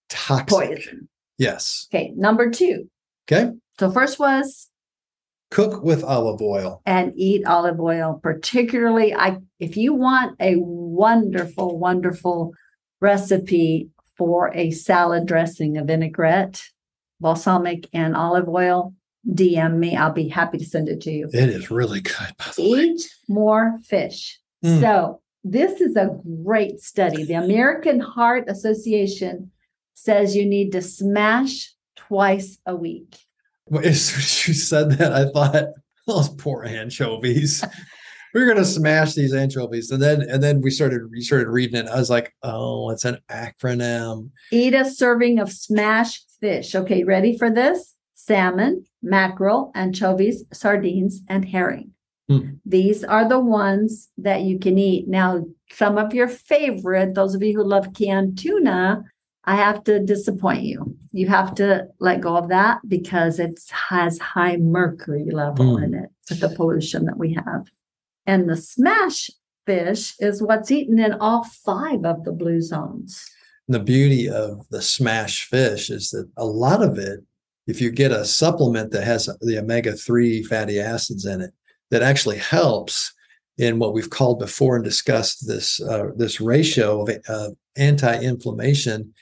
toxic. 0.08 0.48
Poison. 0.48 1.08
Yes. 1.38 1.86
Okay. 1.92 2.12
Number 2.16 2.50
two. 2.50 2.90
Okay. 3.30 3.52
So 3.78 3.90
first 3.90 4.18
was 4.18 4.68
cook 5.50 5.82
with 5.82 6.04
olive 6.04 6.40
oil 6.42 6.82
and 6.84 7.12
eat 7.16 7.46
olive 7.46 7.80
oil. 7.80 8.20
Particularly, 8.22 9.14
I 9.14 9.38
if 9.58 9.76
you 9.76 9.94
want 9.94 10.36
a 10.40 10.56
wonderful, 10.58 11.78
wonderful 11.78 12.52
recipe 13.00 13.88
for 14.16 14.54
a 14.54 14.70
salad 14.70 15.26
dressing, 15.26 15.78
a 15.78 15.84
vinaigrette, 15.84 16.62
balsamic, 17.20 17.88
and 17.94 18.14
olive 18.14 18.48
oil, 18.48 18.94
DM 19.28 19.76
me. 19.76 19.96
I'll 19.96 20.12
be 20.12 20.28
happy 20.28 20.58
to 20.58 20.64
send 20.64 20.88
it 20.88 21.00
to 21.02 21.10
you. 21.10 21.28
It 21.32 21.48
is 21.48 21.70
really 21.70 22.00
good. 22.00 22.34
Eat 22.58 23.08
more 23.28 23.78
fish. 23.84 24.38
Mm. 24.64 24.80
So, 24.80 25.20
this 25.42 25.80
is 25.80 25.96
a 25.96 26.18
great 26.44 26.80
study. 26.80 27.24
The 27.24 27.34
American 27.34 27.98
Heart 27.98 28.44
Association 28.48 29.50
says 29.94 30.36
you 30.36 30.44
need 30.44 30.72
to 30.72 30.82
smash 30.82 31.72
twice 31.96 32.58
a 32.66 32.76
week. 32.76 33.16
Well, 33.66 33.82
as 33.84 34.04
soon 34.04 34.20
as 34.20 34.48
you 34.48 34.54
said 34.54 34.92
that, 34.92 35.12
I 35.12 35.30
thought 35.30 35.68
those 36.06 36.28
poor 36.28 36.64
anchovies. 36.64 37.64
we 38.34 38.42
are 38.42 38.46
gonna 38.46 38.64
smash 38.64 39.14
these 39.14 39.34
anchovies, 39.34 39.90
and 39.90 40.02
then 40.02 40.22
and 40.22 40.42
then 40.42 40.60
we 40.60 40.70
started 40.70 41.10
we 41.10 41.20
started 41.20 41.48
reading 41.48 41.76
it. 41.76 41.88
I 41.88 41.96
was 41.96 42.10
like, 42.10 42.34
oh, 42.42 42.90
it's 42.90 43.04
an 43.04 43.18
acronym. 43.30 44.30
Eat 44.52 44.74
a 44.74 44.84
serving 44.84 45.38
of 45.38 45.50
smash 45.52 46.20
fish. 46.40 46.74
Okay, 46.74 47.04
ready 47.04 47.36
for 47.36 47.50
this? 47.50 47.94
Salmon, 48.26 48.84
mackerel, 49.02 49.72
anchovies, 49.74 50.44
sardines, 50.52 51.22
and 51.28 51.44
herring. 51.44 51.92
Mm. 52.30 52.60
These 52.64 53.02
are 53.02 53.28
the 53.28 53.40
ones 53.40 54.08
that 54.18 54.42
you 54.42 54.58
can 54.58 54.78
eat. 54.78 55.08
Now, 55.08 55.44
some 55.72 55.98
of 55.98 56.14
your 56.14 56.28
favorite, 56.28 57.14
those 57.14 57.34
of 57.34 57.42
you 57.42 57.54
who 57.54 57.64
love 57.64 57.92
canned 57.94 58.38
tuna, 58.38 59.04
I 59.44 59.56
have 59.56 59.82
to 59.84 60.04
disappoint 60.04 60.62
you. 60.62 60.96
You 61.12 61.28
have 61.28 61.54
to 61.56 61.86
let 61.98 62.20
go 62.20 62.36
of 62.36 62.48
that 62.50 62.80
because 62.86 63.38
it 63.38 63.58
has 63.88 64.18
high 64.18 64.58
mercury 64.58 65.28
level 65.30 65.76
mm. 65.76 65.84
in 65.84 65.94
it 65.94 66.10
with 66.28 66.40
the 66.40 66.50
pollution 66.50 67.06
that 67.06 67.18
we 67.18 67.34
have. 67.34 67.66
And 68.26 68.48
the 68.48 68.56
smash 68.56 69.30
fish 69.66 70.14
is 70.20 70.42
what's 70.42 70.70
eaten 70.70 70.98
in 70.98 71.14
all 71.14 71.44
five 71.44 72.04
of 72.04 72.24
the 72.24 72.32
blue 72.32 72.60
zones. 72.60 73.24
The 73.66 73.80
beauty 73.80 74.28
of 74.28 74.68
the 74.70 74.82
smash 74.82 75.46
fish 75.46 75.90
is 75.90 76.10
that 76.10 76.28
a 76.36 76.44
lot 76.44 76.82
of 76.82 76.98
it 76.98 77.20
if 77.70 77.80
you 77.80 77.90
get 77.90 78.10
a 78.10 78.24
supplement 78.24 78.90
that 78.90 79.04
has 79.04 79.26
the 79.40 79.58
omega 79.58 79.92
3 79.92 80.42
fatty 80.42 80.80
acids 80.80 81.24
in 81.24 81.40
it, 81.40 81.52
that 81.90 82.02
actually 82.02 82.38
helps 82.38 83.14
in 83.58 83.78
what 83.78 83.92
we've 83.92 84.10
called 84.10 84.38
before 84.38 84.76
and 84.76 84.84
discussed 84.84 85.46
this 85.46 85.80
uh, 85.82 86.08
this 86.16 86.40
ratio 86.40 87.02
of 87.02 87.10
uh, 87.28 87.50
anti-inflammation. 87.76 89.12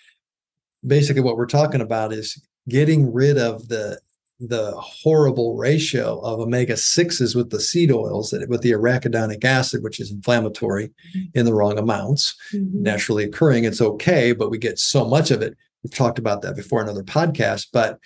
Basically, 0.86 1.22
what 1.22 1.36
we're 1.36 1.46
talking 1.46 1.80
about 1.80 2.12
is 2.12 2.40
getting 2.68 3.12
rid 3.12 3.36
of 3.36 3.68
the 3.68 4.00
the 4.40 4.70
horrible 4.76 5.56
ratio 5.56 6.20
of 6.20 6.38
omega 6.38 6.74
6s 6.74 7.34
with 7.34 7.50
the 7.50 7.60
seed 7.60 7.90
oils 7.90 8.30
that 8.30 8.48
with 8.48 8.62
the 8.62 8.70
arachidonic 8.70 9.44
acid 9.44 9.82
which 9.82 9.98
is 9.98 10.12
inflammatory 10.12 10.92
in 11.34 11.44
the 11.44 11.52
wrong 11.52 11.76
amounts 11.76 12.36
mm-hmm. 12.52 12.84
naturally 12.84 13.24
occurring 13.24 13.64
it's 13.64 13.80
okay 13.80 14.30
but 14.30 14.48
we 14.48 14.56
get 14.56 14.78
so 14.78 15.04
much 15.04 15.32
of 15.32 15.42
it 15.42 15.56
we've 15.82 15.92
talked 15.92 16.20
about 16.20 16.40
that 16.42 16.54
before 16.54 16.80
in 16.80 16.88
other 16.88 17.02
podcasts 17.02 17.66
but 17.72 17.98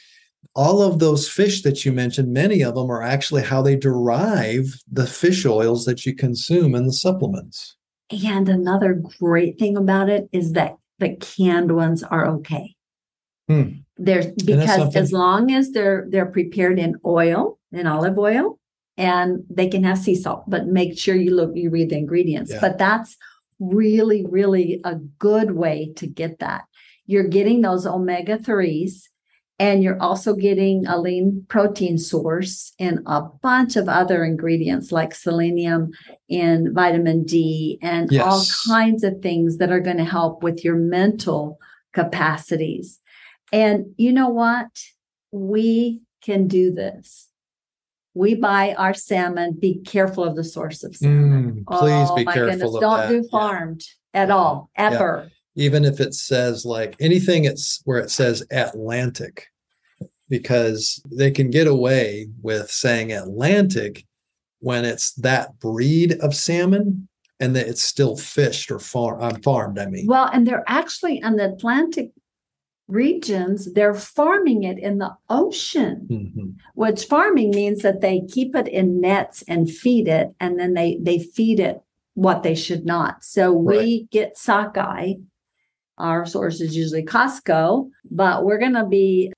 all 0.54 0.82
of 0.82 0.99
those 0.99 1.28
fish 1.28 1.62
that 1.62 1.84
you 1.84 1.92
mentioned 1.92 2.32
many 2.32 2.62
of 2.62 2.75
them 2.75 2.90
are 2.90 3.02
actually 3.02 3.42
how 3.42 3.62
they 3.62 3.76
derive 3.76 4.75
the 4.90 5.06
fish 5.06 5.46
oils 5.46 5.84
that 5.84 6.04
you 6.04 6.14
consume 6.14 6.75
in 6.75 6.87
the 6.87 6.92
supplements 6.92 7.76
and 8.11 8.49
another 8.49 9.00
great 9.20 9.58
thing 9.58 9.76
about 9.76 10.08
it 10.08 10.28
is 10.32 10.52
that 10.52 10.76
the 10.99 11.16
canned 11.16 11.72
ones 11.72 12.02
are 12.02 12.26
okay 12.26 12.76
Hmm. 13.49 13.70
There's 13.96 14.26
because 14.32 14.96
as 14.96 15.12
long 15.12 15.52
as 15.52 15.70
they're 15.70 16.06
they're 16.08 16.26
prepared 16.26 16.78
in 16.78 16.96
oil, 17.04 17.58
in 17.70 17.87
olive 17.87 18.18
oil, 18.18 18.58
and 18.96 19.44
they 19.50 19.68
can 19.68 19.84
have 19.84 19.99
sea 19.99 20.14
salt, 20.14 20.44
but 20.49 20.66
make 20.66 20.99
sure 20.99 21.14
you 21.14 21.34
look 21.34 21.52
you 21.54 21.70
read 21.70 21.90
the 21.90 21.99
ingredients. 21.99 22.50
Yeah. 22.50 22.61
But 22.61 22.78
that's 22.78 23.16
really, 23.58 24.25
really 24.26 24.80
a 24.84 24.96
good 25.18 25.52
way 25.52 25.92
to 25.96 26.06
get 26.06 26.38
that. 26.38 26.64
You're 27.06 27.28
getting 27.28 27.61
those 27.61 27.87
omega 27.87 28.38
3s 28.38 29.08
and 29.62 29.81
you're 29.85 30.02
also 30.02 30.35
getting 30.35 30.85
a 30.87 30.99
lean 30.99 31.47
protein 31.49 31.97
source 31.97 32.73
and 32.81 32.99
a 33.07 33.23
bunch 33.23 33.76
of 33.76 33.88
other 33.88 34.25
ingredients 34.25 34.90
like 34.90 35.14
selenium 35.14 35.92
and 36.28 36.75
vitamin 36.75 37.23
D 37.23 37.78
and 37.81 38.11
yes. 38.11 38.25
all 38.25 38.75
kinds 38.75 39.04
of 39.04 39.21
things 39.23 39.59
that 39.59 39.71
are 39.71 39.78
going 39.78 39.99
to 39.99 40.04
help 40.04 40.42
with 40.42 40.64
your 40.64 40.75
mental 40.75 41.61
capacities. 41.92 42.99
And 43.52 43.95
you 43.97 44.12
know 44.12 44.31
what? 44.31 44.66
We 45.31 46.00
can 46.25 46.49
do 46.49 46.73
this. 46.73 47.28
We 48.14 48.35
buy 48.35 48.75
our 48.76 48.95
salmon. 48.95 49.59
Be 49.61 49.78
careful 49.78 50.25
of 50.25 50.35
the 50.35 50.42
source 50.42 50.83
of 50.83 50.97
salmon. 50.97 51.64
Mm, 51.64 51.78
please 51.78 52.09
oh, 52.11 52.16
be 52.16 52.25
careful. 52.25 52.47
Goodness. 52.50 52.81
Don't 52.81 52.97
that. 52.97 53.09
do 53.11 53.28
farmed 53.31 53.85
yeah. 54.12 54.23
at 54.23 54.31
all, 54.33 54.71
ever. 54.75 55.31
Yeah. 55.54 55.64
Even 55.66 55.85
if 55.85 56.00
it 56.00 56.14
says 56.14 56.64
like 56.64 56.97
anything, 56.99 57.45
it's 57.45 57.81
where 57.85 57.99
it 57.99 58.11
says 58.11 58.45
Atlantic, 58.50 59.47
because 60.33 61.03
they 61.11 61.31
can 61.31 61.51
get 61.51 61.67
away 61.67 62.27
with 62.41 62.71
saying 62.71 63.12
Atlantic 63.12 64.07
when 64.61 64.87
it's 64.87 65.12
that 65.12 65.59
breed 65.61 66.19
of 66.23 66.35
salmon 66.35 67.07
and 67.39 67.55
that 67.55 67.69
it's 67.69 67.83
still 67.83 68.17
fished 68.17 68.71
or 68.71 68.79
far, 68.79 69.21
uh, 69.21 69.37
farmed. 69.45 69.79
I 69.79 69.87
mean, 69.87 70.07
well, 70.07 70.31
and 70.33 70.47
they're 70.47 70.65
actually 70.67 71.19
in 71.19 71.37
the 71.37 71.53
Atlantic 71.53 72.12
regions, 72.89 73.75
they're 73.75 73.93
farming 73.93 74.62
it 74.62 74.79
in 74.79 74.97
the 74.97 75.15
ocean, 75.29 76.09
mm-hmm. 76.11 76.51
which 76.77 77.05
farming 77.05 77.51
means 77.51 77.83
that 77.83 78.01
they 78.01 78.23
keep 78.23 78.57
it 78.57 78.69
in 78.69 79.03
nets 79.03 79.45
and 79.47 79.71
feed 79.71 80.09
it, 80.09 80.29
and 80.41 80.59
then 80.59 80.73
they 80.73 80.99
they 81.03 81.19
feed 81.19 81.61
it 81.61 81.79
what 82.15 82.43
they 82.43 82.55
should 82.55 82.87
not. 82.87 83.23
So 83.23 83.53
right. 83.53 83.77
we 83.77 84.09
get 84.11 84.39
sockeye. 84.39 85.12
Our 85.99 86.25
source 86.25 86.62
is 86.62 86.75
usually 86.75 87.05
Costco, 87.05 87.91
but 88.11 88.47
we're 88.47 88.59
going 88.59 88.73
to 88.73 88.87
be 88.87 89.31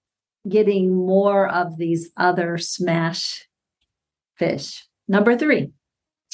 getting 0.49 0.95
more 0.95 1.49
of 1.49 1.79
these 1.79 2.11
other 2.17 2.59
smash 2.59 3.47
fish. 4.37 4.87
Number 5.09 5.37
three. 5.37 5.71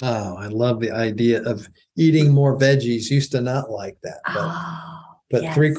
Oh, 0.02 0.36
I 0.36 0.46
love 0.46 0.80
the 0.80 0.90
idea 0.90 1.42
of 1.42 1.68
eating 1.96 2.32
more 2.32 2.58
veggies. 2.58 3.10
Used 3.10 3.32
to 3.32 3.40
not 3.40 3.70
like 3.70 3.98
that. 4.02 4.20
But. 4.24 4.36
Oh 4.36 5.00
but 5.30 5.44
yes. 5.44 5.54
three 5.54 5.76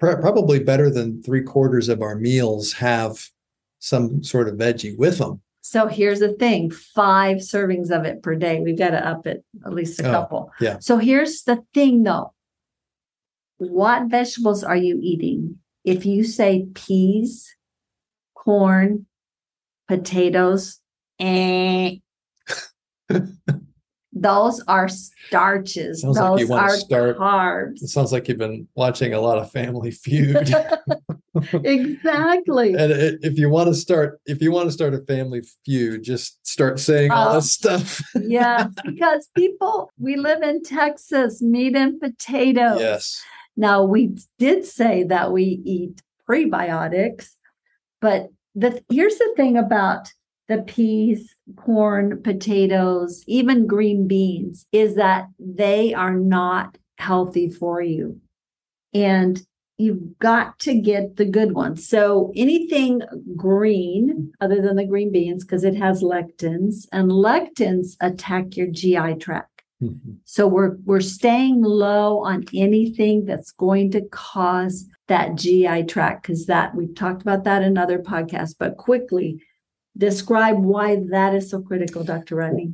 pr- 0.00 0.16
probably 0.16 0.58
better 0.58 0.90
than 0.90 1.22
three 1.22 1.42
quarters 1.42 1.88
of 1.88 2.02
our 2.02 2.16
meals 2.16 2.72
have 2.72 3.28
some 3.78 4.24
sort 4.24 4.48
of 4.48 4.54
veggie 4.54 4.96
with 4.96 5.18
them. 5.18 5.42
So 5.60 5.86
here's 5.86 6.20
the 6.20 6.32
thing 6.32 6.70
five 6.70 7.38
servings 7.38 7.90
of 7.90 8.04
it 8.04 8.22
per 8.22 8.34
day. 8.34 8.60
We've 8.60 8.78
got 8.78 8.90
to 8.90 9.06
up 9.06 9.26
it 9.26 9.44
at 9.64 9.72
least 9.72 10.00
a 10.00 10.08
oh, 10.08 10.10
couple. 10.10 10.52
Yeah. 10.60 10.78
So 10.80 10.96
here's 10.98 11.42
the 11.42 11.62
thing 11.74 12.02
though 12.02 12.32
what 13.58 14.10
vegetables 14.10 14.64
are 14.64 14.76
you 14.76 14.98
eating? 15.00 15.58
If 15.84 16.04
you 16.06 16.24
say 16.24 16.66
peas, 16.74 17.54
corn, 18.44 19.06
potatoes, 19.88 20.80
and 21.18 22.00
Those 24.16 24.62
are 24.68 24.88
starches. 24.88 26.02
Sounds 26.02 26.16
Those 26.16 26.30
like 26.30 26.40
you 26.40 26.48
want 26.48 26.70
start, 26.72 27.18
carbs. 27.18 27.82
It 27.82 27.88
sounds 27.88 28.12
like 28.12 28.28
you've 28.28 28.38
been 28.38 28.68
watching 28.76 29.12
a 29.12 29.20
lot 29.20 29.38
of 29.38 29.50
Family 29.50 29.90
Feud. 29.90 30.54
exactly. 31.52 32.74
and 32.74 32.92
if 33.24 33.36
you 33.36 33.50
want 33.50 33.66
to 33.68 33.74
start, 33.74 34.20
if 34.24 34.40
you 34.40 34.52
want 34.52 34.68
to 34.68 34.72
start 34.72 34.94
a 34.94 35.00
Family 35.00 35.42
Feud, 35.64 36.04
just 36.04 36.38
start 36.46 36.78
saying 36.78 37.10
all 37.10 37.30
uh, 37.30 37.34
this 37.34 37.50
stuff. 37.50 38.00
yeah, 38.14 38.68
because 38.84 39.28
people, 39.36 39.90
we 39.98 40.14
live 40.14 40.42
in 40.42 40.62
Texas, 40.62 41.42
meat 41.42 41.74
and 41.74 42.00
potatoes. 42.00 42.80
Yes. 42.80 43.20
Now 43.56 43.82
we 43.82 44.16
did 44.38 44.64
say 44.64 45.02
that 45.04 45.32
we 45.32 45.60
eat 45.64 46.02
prebiotics, 46.28 47.30
but 48.04 48.28
the 48.54 48.84
here's 48.90 49.16
the 49.16 49.32
thing 49.34 49.56
about 49.56 50.12
the 50.48 50.58
peas, 50.58 51.34
corn, 51.56 52.22
potatoes, 52.22 53.24
even 53.26 53.66
green 53.66 54.06
beans, 54.06 54.66
is 54.72 54.96
that 54.96 55.28
they 55.38 55.94
are 55.94 56.14
not 56.14 56.76
healthy 56.98 57.48
for 57.48 57.80
you. 57.80 58.20
And 58.92 59.40
you've 59.78 60.18
got 60.18 60.58
to 60.58 60.74
get 60.74 61.16
the 61.16 61.24
good 61.24 61.52
ones. 61.52 61.88
So 61.88 62.30
anything 62.36 63.00
green, 63.36 64.34
other 64.38 64.60
than 64.60 64.76
the 64.76 64.84
green 64.84 65.10
beans, 65.10 65.42
because 65.42 65.64
it 65.64 65.76
has 65.76 66.02
lectins, 66.02 66.86
and 66.92 67.10
lectins 67.10 67.96
attack 68.02 68.54
your 68.54 68.66
GI 68.66 69.14
tract. 69.14 69.62
Mm-hmm. 69.82 70.16
So 70.26 70.46
we're 70.46 70.76
we're 70.84 71.00
staying 71.00 71.62
low 71.62 72.22
on 72.22 72.44
anything 72.52 73.24
that's 73.24 73.50
going 73.50 73.92
to 73.92 74.02
cause 74.10 74.86
that 75.08 75.34
GI 75.36 75.84
tract 75.84 76.22
because 76.22 76.46
that 76.46 76.74
we've 76.74 76.94
talked 76.94 77.22
about 77.22 77.44
that 77.44 77.62
in 77.62 77.76
other 77.76 77.98
podcasts. 77.98 78.54
But 78.58 78.76
quickly, 78.76 79.42
Describe 79.96 80.58
why 80.58 80.96
that 81.10 81.34
is 81.34 81.50
so 81.50 81.62
critical, 81.62 82.02
Dr. 82.02 82.36
Rodney. 82.36 82.72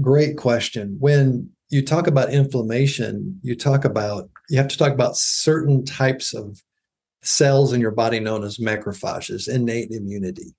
Great 0.00 0.36
question. 0.36 0.96
When 1.00 1.50
you 1.70 1.82
talk 1.82 2.06
about 2.06 2.30
inflammation, 2.30 3.40
you 3.42 3.56
talk 3.56 3.84
about, 3.84 4.28
you 4.50 4.58
have 4.58 4.68
to 4.68 4.78
talk 4.78 4.92
about 4.92 5.16
certain 5.16 5.84
types 5.84 6.34
of 6.34 6.62
cells 7.22 7.72
in 7.72 7.80
your 7.80 7.90
body 7.90 8.20
known 8.20 8.44
as 8.44 8.58
macrophages, 8.58 9.48
innate 9.48 9.90
immunity. 9.90 10.54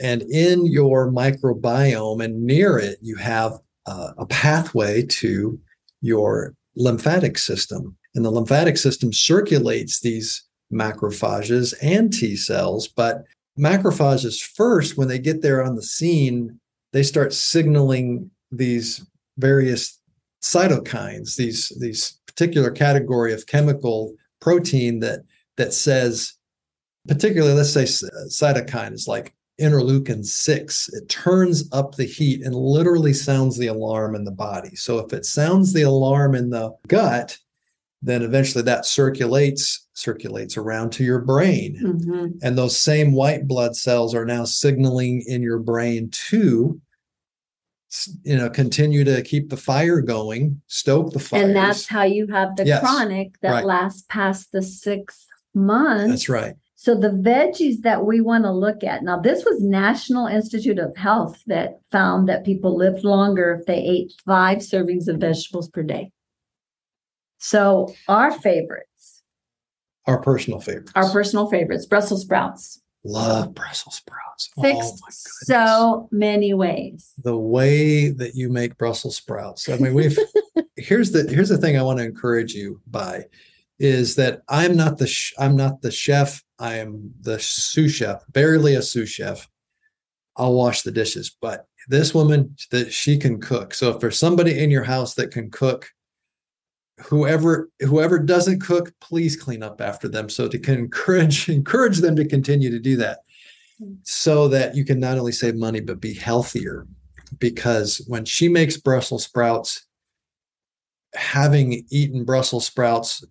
And 0.00 0.22
in 0.22 0.66
your 0.66 1.10
microbiome 1.10 2.22
and 2.22 2.44
near 2.44 2.78
it, 2.78 2.98
you 3.00 3.16
have 3.16 3.52
uh, 3.86 4.12
a 4.18 4.26
pathway 4.26 5.06
to 5.06 5.58
your 6.00 6.54
lymphatic 6.74 7.38
system. 7.38 7.96
And 8.14 8.24
the 8.24 8.30
lymphatic 8.30 8.76
system 8.76 9.12
circulates 9.12 10.00
these 10.00 10.45
macrophages 10.72 11.74
and 11.80 12.12
T 12.12 12.36
cells, 12.36 12.88
but 12.88 13.24
macrophages 13.58 14.40
first 14.40 14.96
when 14.96 15.08
they 15.08 15.18
get 15.18 15.42
there 15.42 15.64
on 15.64 15.76
the 15.76 15.82
scene 15.82 16.60
they 16.92 17.02
start 17.02 17.32
signaling 17.32 18.30
these 18.50 19.04
various 19.38 19.98
cytokines 20.42 21.36
these 21.36 21.72
these 21.80 22.20
particular 22.26 22.70
category 22.70 23.32
of 23.32 23.46
chemical 23.46 24.14
protein 24.40 25.00
that 25.00 25.20
that 25.56 25.72
says 25.72 26.34
particularly 27.08 27.54
let's 27.54 27.72
say 27.72 27.84
cytokine 27.84 28.92
is 28.92 29.08
like 29.08 29.34
interleukin 29.58 30.24
6 30.24 30.90
it 30.92 31.08
turns 31.08 31.66
up 31.72 31.94
the 31.94 32.04
heat 32.04 32.42
and 32.42 32.54
literally 32.54 33.14
sounds 33.14 33.56
the 33.56 33.68
alarm 33.68 34.14
in 34.14 34.24
the 34.24 34.30
body. 34.30 34.76
So 34.76 34.98
if 34.98 35.14
it 35.14 35.24
sounds 35.24 35.72
the 35.72 35.82
alarm 35.82 36.34
in 36.34 36.50
the 36.50 36.76
gut 36.88 37.38
then 38.02 38.22
eventually 38.22 38.62
that 38.64 38.84
circulates 38.84 39.85
circulates 39.96 40.56
around 40.56 40.90
to 40.90 41.02
your 41.02 41.20
brain 41.20 41.78
mm-hmm. 41.82 42.26
and 42.42 42.56
those 42.56 42.78
same 42.78 43.12
white 43.12 43.46
blood 43.46 43.74
cells 43.74 44.14
are 44.14 44.26
now 44.26 44.44
signaling 44.44 45.22
in 45.26 45.42
your 45.42 45.58
brain 45.58 46.08
to 46.10 46.80
you 48.22 48.36
know 48.36 48.50
continue 48.50 49.04
to 49.04 49.22
keep 49.22 49.48
the 49.48 49.56
fire 49.56 50.00
going 50.00 50.60
stoke 50.66 51.12
the 51.12 51.18
fire 51.18 51.42
and 51.42 51.56
that's 51.56 51.86
how 51.86 52.02
you 52.02 52.26
have 52.26 52.54
the 52.56 52.66
yes. 52.66 52.80
chronic 52.80 53.40
that 53.40 53.52
right. 53.52 53.64
lasts 53.64 54.04
past 54.08 54.52
the 54.52 54.62
six 54.62 55.26
months 55.54 56.10
that's 56.10 56.28
right 56.28 56.54
so 56.78 56.94
the 56.94 57.08
veggies 57.08 57.80
that 57.82 58.04
we 58.04 58.20
want 58.20 58.44
to 58.44 58.52
look 58.52 58.84
at 58.84 59.02
now 59.02 59.18
this 59.18 59.44
was 59.46 59.62
national 59.62 60.26
institute 60.26 60.78
of 60.78 60.94
health 60.96 61.42
that 61.46 61.78
found 61.90 62.28
that 62.28 62.44
people 62.44 62.76
lived 62.76 63.02
longer 63.02 63.56
if 63.58 63.64
they 63.66 63.78
ate 63.78 64.12
five 64.26 64.58
servings 64.58 65.08
of 65.08 65.16
vegetables 65.16 65.68
per 65.70 65.82
day 65.82 66.10
so 67.38 67.94
our 68.08 68.32
favorites, 68.32 69.15
our 70.06 70.20
personal 70.20 70.60
favorites, 70.60 70.92
our 70.94 71.10
personal 71.10 71.48
favorites, 71.48 71.86
Brussels 71.86 72.22
sprouts. 72.22 72.80
Love 73.04 73.54
Brussels 73.54 73.96
sprouts. 73.96 74.50
Oh 74.58 74.62
Fixed 74.62 75.02
oh 75.04 75.10
so 75.10 76.08
many 76.10 76.54
ways. 76.54 77.12
The 77.22 77.36
way 77.36 78.10
that 78.10 78.34
you 78.34 78.48
make 78.48 78.76
Brussels 78.78 79.16
sprouts. 79.16 79.68
I 79.68 79.76
mean, 79.78 79.94
we've 79.94 80.18
here's 80.76 81.12
the 81.12 81.22
here's 81.30 81.48
the 81.48 81.58
thing 81.58 81.78
I 81.78 81.82
want 81.82 81.98
to 81.98 82.04
encourage 82.04 82.54
you 82.54 82.80
by 82.86 83.24
is 83.78 84.16
that 84.16 84.42
I'm 84.48 84.76
not 84.76 84.98
the 84.98 85.06
sh- 85.06 85.34
I'm 85.38 85.54
not 85.54 85.82
the 85.82 85.90
chef 85.90 86.42
I 86.58 86.76
am 86.76 87.12
the 87.20 87.38
sous 87.38 87.92
chef, 87.92 88.24
barely 88.32 88.74
a 88.74 88.82
sous 88.82 89.08
chef. 89.08 89.48
I'll 90.36 90.54
wash 90.54 90.82
the 90.82 90.90
dishes, 90.90 91.34
but 91.40 91.66
this 91.88 92.14
woman 92.14 92.56
that 92.70 92.92
she 92.92 93.18
can 93.18 93.40
cook. 93.40 93.72
So 93.74 93.90
if 93.90 94.00
there's 94.00 94.18
somebody 94.18 94.58
in 94.62 94.70
your 94.70 94.84
house 94.84 95.14
that 95.14 95.30
can 95.30 95.50
cook, 95.50 95.88
whoever 97.00 97.70
whoever 97.80 98.18
doesn't 98.18 98.60
cook, 98.60 98.92
please 99.00 99.36
clean 99.36 99.62
up 99.62 99.80
after 99.80 100.08
them. 100.08 100.28
So 100.28 100.48
to 100.48 100.72
encourage 100.72 101.48
encourage 101.48 101.98
them 101.98 102.16
to 102.16 102.26
continue 102.26 102.70
to 102.70 102.78
do 102.78 102.96
that, 102.96 103.20
so 104.02 104.48
that 104.48 104.74
you 104.74 104.84
can 104.84 105.00
not 105.00 105.18
only 105.18 105.32
save 105.32 105.56
money 105.56 105.80
but 105.80 106.00
be 106.00 106.14
healthier. 106.14 106.86
Because 107.38 108.04
when 108.06 108.24
she 108.24 108.48
makes 108.48 108.76
Brussels 108.76 109.24
sprouts, 109.24 109.84
having 111.14 111.84
eaten 111.90 112.24
Brussels 112.24 112.66
sprouts 112.66 113.24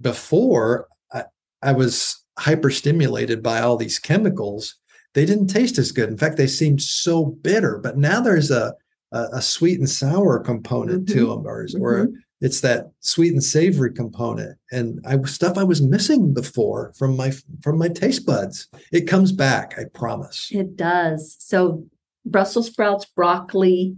before, 0.00 0.88
I, 1.12 1.24
I 1.62 1.72
was 1.72 2.24
hyperstimulated 2.38 3.42
by 3.42 3.60
all 3.60 3.76
these 3.76 3.98
chemicals 3.98 4.76
they 5.14 5.26
didn't 5.26 5.48
taste 5.48 5.78
as 5.78 5.92
good. 5.92 6.08
In 6.08 6.16
fact, 6.16 6.36
they 6.36 6.46
seemed 6.46 6.80
so 6.80 7.26
bitter. 7.26 7.78
But 7.78 7.98
now 7.98 8.20
there's 8.20 8.50
a 8.50 8.74
a, 9.12 9.42
sweet 9.42 9.78
and 9.78 9.90
sour 9.90 10.38
component 10.38 11.04
mm-hmm. 11.04 11.18
to 11.18 11.26
them, 11.26 11.46
or, 11.46 11.66
mm-hmm. 11.66 12.14
It's 12.42 12.60
that 12.60 12.90
sweet 13.00 13.32
and 13.32 13.42
savory 13.42 13.92
component, 13.92 14.58
and 14.72 15.00
I 15.06 15.16
stuff 15.22 15.56
I 15.56 15.62
was 15.62 15.80
missing 15.80 16.34
before 16.34 16.92
from 16.98 17.16
my 17.16 17.32
from 17.62 17.78
my 17.78 17.88
taste 17.88 18.26
buds. 18.26 18.68
It 18.90 19.06
comes 19.06 19.30
back, 19.30 19.74
I 19.78 19.84
promise. 19.94 20.50
It 20.50 20.76
does. 20.76 21.36
So 21.38 21.86
Brussels 22.26 22.66
sprouts, 22.66 23.06
broccoli, 23.06 23.96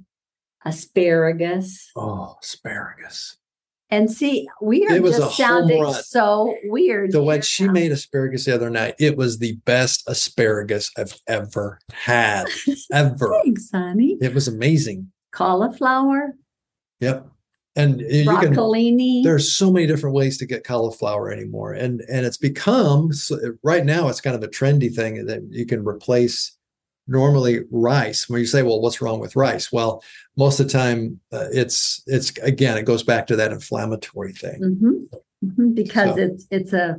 asparagus. 0.65 1.91
Oh, 1.97 2.37
asparagus. 2.43 3.39
And 3.91 4.11
see, 4.11 4.49
we 4.61 4.87
are 4.87 4.99
just 4.99 5.37
sounding 5.37 5.93
so 5.93 6.55
weird. 6.65 7.13
The 7.13 7.23
way 7.23 7.41
she 7.43 7.69
made 7.69 7.93
asparagus 7.93 8.45
the 8.45 8.55
other 8.55 8.69
night, 8.69 8.95
it 8.99 9.17
was 9.17 9.39
the 9.39 9.57
best 9.65 10.03
asparagus 10.09 10.91
I've 10.99 11.17
ever 11.29 11.79
had. 11.93 12.47
ever. 12.93 13.41
Thanks, 13.45 13.71
honey. 13.71 14.19
It 14.21 14.35
was 14.35 14.49
amazing. 14.49 15.13
Cauliflower. 15.33 16.35
Yep. 17.01 17.29
And 17.77 18.01
broccolini. 18.01 19.25
there's 19.25 19.53
so 19.53 19.73
many 19.73 19.87
different 19.87 20.15
ways 20.15 20.39
to 20.39 20.47
get 20.47 20.65
cauliflower 20.65 21.33
anymore. 21.33 21.73
And 21.73 22.03
and 22.03 22.25
it's 22.25 22.37
become 22.37 23.11
right 23.63 23.85
now 23.85 24.09
it's 24.09 24.21
kind 24.21 24.37
of 24.37 24.43
a 24.43 24.49
trendy 24.49 24.95
thing 24.95 25.27
that 25.27 25.43
you 25.51 25.67
can 25.67 25.85
replace 25.85 26.57
normally 27.07 27.61
rice 27.71 28.29
when 28.29 28.41
you 28.41 28.47
say 28.47 28.63
well 28.63 28.81
what's 28.81 29.01
wrong 29.03 29.21
with 29.21 29.37
rice 29.37 29.71
well 29.71 30.03
most 30.37 30.59
of 30.59 30.67
the 30.67 30.73
time 30.73 31.21
uh, 31.33 31.49
it's 31.53 32.03
it's 32.07 32.37
again 32.39 32.79
it 32.79 32.87
goes 32.87 33.03
back 33.03 33.27
to 33.27 33.37
that 33.37 33.53
inflammatory 33.53 34.33
thing 34.33 34.61
mm-hmm. 34.61 35.17
Mm-hmm. 35.47 35.75
because 35.75 36.15
so. 36.15 36.21
it's 36.23 36.47
it's 36.51 36.73
a 36.73 36.99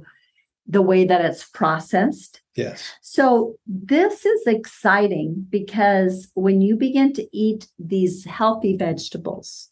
the 0.68 0.82
way 0.82 1.06
that 1.06 1.26
it's 1.26 1.44
processed 1.46 2.42
yes 2.56 2.84
so 3.02 3.56
this 3.66 4.26
is 4.26 4.46
exciting 4.46 5.46
because 5.50 6.30
when 6.36 6.62
you 6.62 6.76
begin 6.76 7.14
to 7.14 7.28
eat 7.36 7.68
these 7.80 8.26
healthy 8.26 8.78
vegetables 8.78 9.70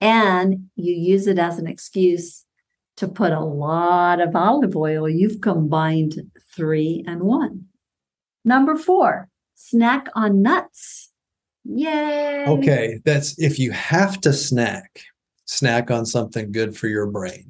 and 0.00 0.68
you 0.76 0.94
use 0.94 1.26
it 1.26 1.38
as 1.38 1.58
an 1.58 1.66
excuse 1.66 2.44
to 2.96 3.08
put 3.08 3.32
a 3.32 3.40
lot 3.40 4.20
of 4.20 4.36
olive 4.36 4.76
oil 4.76 5.08
you've 5.08 5.40
combined 5.40 6.14
three 6.54 7.04
and 7.06 7.22
one 7.22 7.64
number 8.44 8.76
four 8.76 9.28
snack 9.54 10.08
on 10.14 10.42
nuts. 10.42 11.10
Yay. 11.64 12.44
Okay. 12.46 13.00
That's 13.04 13.38
if 13.38 13.58
you 13.58 13.72
have 13.72 14.20
to 14.22 14.32
snack, 14.32 15.00
snack 15.46 15.90
on 15.90 16.04
something 16.04 16.52
good 16.52 16.76
for 16.76 16.88
your 16.88 17.06
brain. 17.06 17.48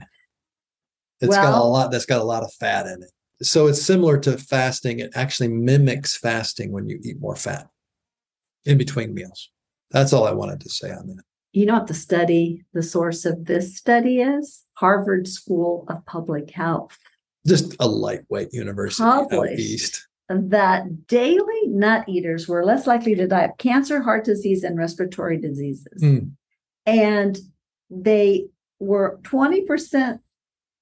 It's 1.21 1.31
well, 1.31 1.43
got 1.43 1.61
a 1.61 1.65
lot 1.65 1.91
that's 1.91 2.07
got 2.07 2.21
a 2.21 2.25
lot 2.25 2.45
of 2.45 2.53
fat 2.55 2.87
in 2.87 3.03
it. 3.03 3.11
So 3.43 3.67
it's 3.67 3.83
similar 3.83 4.19
to 4.21 4.39
fasting. 4.39 5.01
It 5.01 5.13
actually 5.15 5.49
mimics 5.49 6.17
fasting 6.17 6.71
when 6.71 6.89
you 6.89 7.01
eat 7.03 7.21
more 7.21 7.37
fat 7.37 7.67
in 8.65 8.79
between 8.79 9.15
meals. 9.15 9.51
That's 9.91 10.13
all 10.13 10.27
I 10.27 10.33
wanted 10.33 10.61
to 10.61 10.71
say 10.71 10.91
on 10.91 11.09
that. 11.09 11.25
You 11.55 11.67
know 11.67 11.75
what 11.75 11.87
the 11.87 11.95
study, 11.95 12.65
the 12.75 12.83
source 12.83 13.25
of 13.25 13.47
this 13.47 13.77
study 13.77 14.21
is? 14.21 14.65
Harvard 14.75 15.29
School 15.29 15.87
of 15.89 16.05
Public 16.05 16.51
Health. 16.51 16.99
Just 17.47 17.77
a 17.79 17.87
lightweight 17.87 18.53
university 18.53 19.05
Published 19.05 19.61
east 19.61 20.09
that 20.29 21.07
daily 21.07 21.67
nut 21.67 22.05
eaters 22.09 22.49
were 22.49 22.65
less 22.65 22.87
likely 22.87 23.15
to 23.15 23.27
die 23.27 23.45
of 23.45 23.59
cancer, 23.59 24.03
heart 24.03 24.25
disease, 24.25 24.65
and 24.65 24.79
respiratory 24.79 25.39
diseases. 25.39 26.03
Mm. 26.03 26.33
And 26.87 27.39
they 27.91 28.47
were 28.79 29.19
20% 29.23 30.19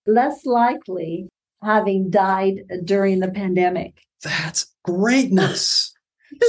less 0.06 0.46
likely 0.46 1.28
having 1.62 2.11
died 2.11 2.64
during 2.85 3.20
the 3.20 3.30
pandemic. 3.30 4.00
That's 4.22 4.66
greatness. 4.85 5.92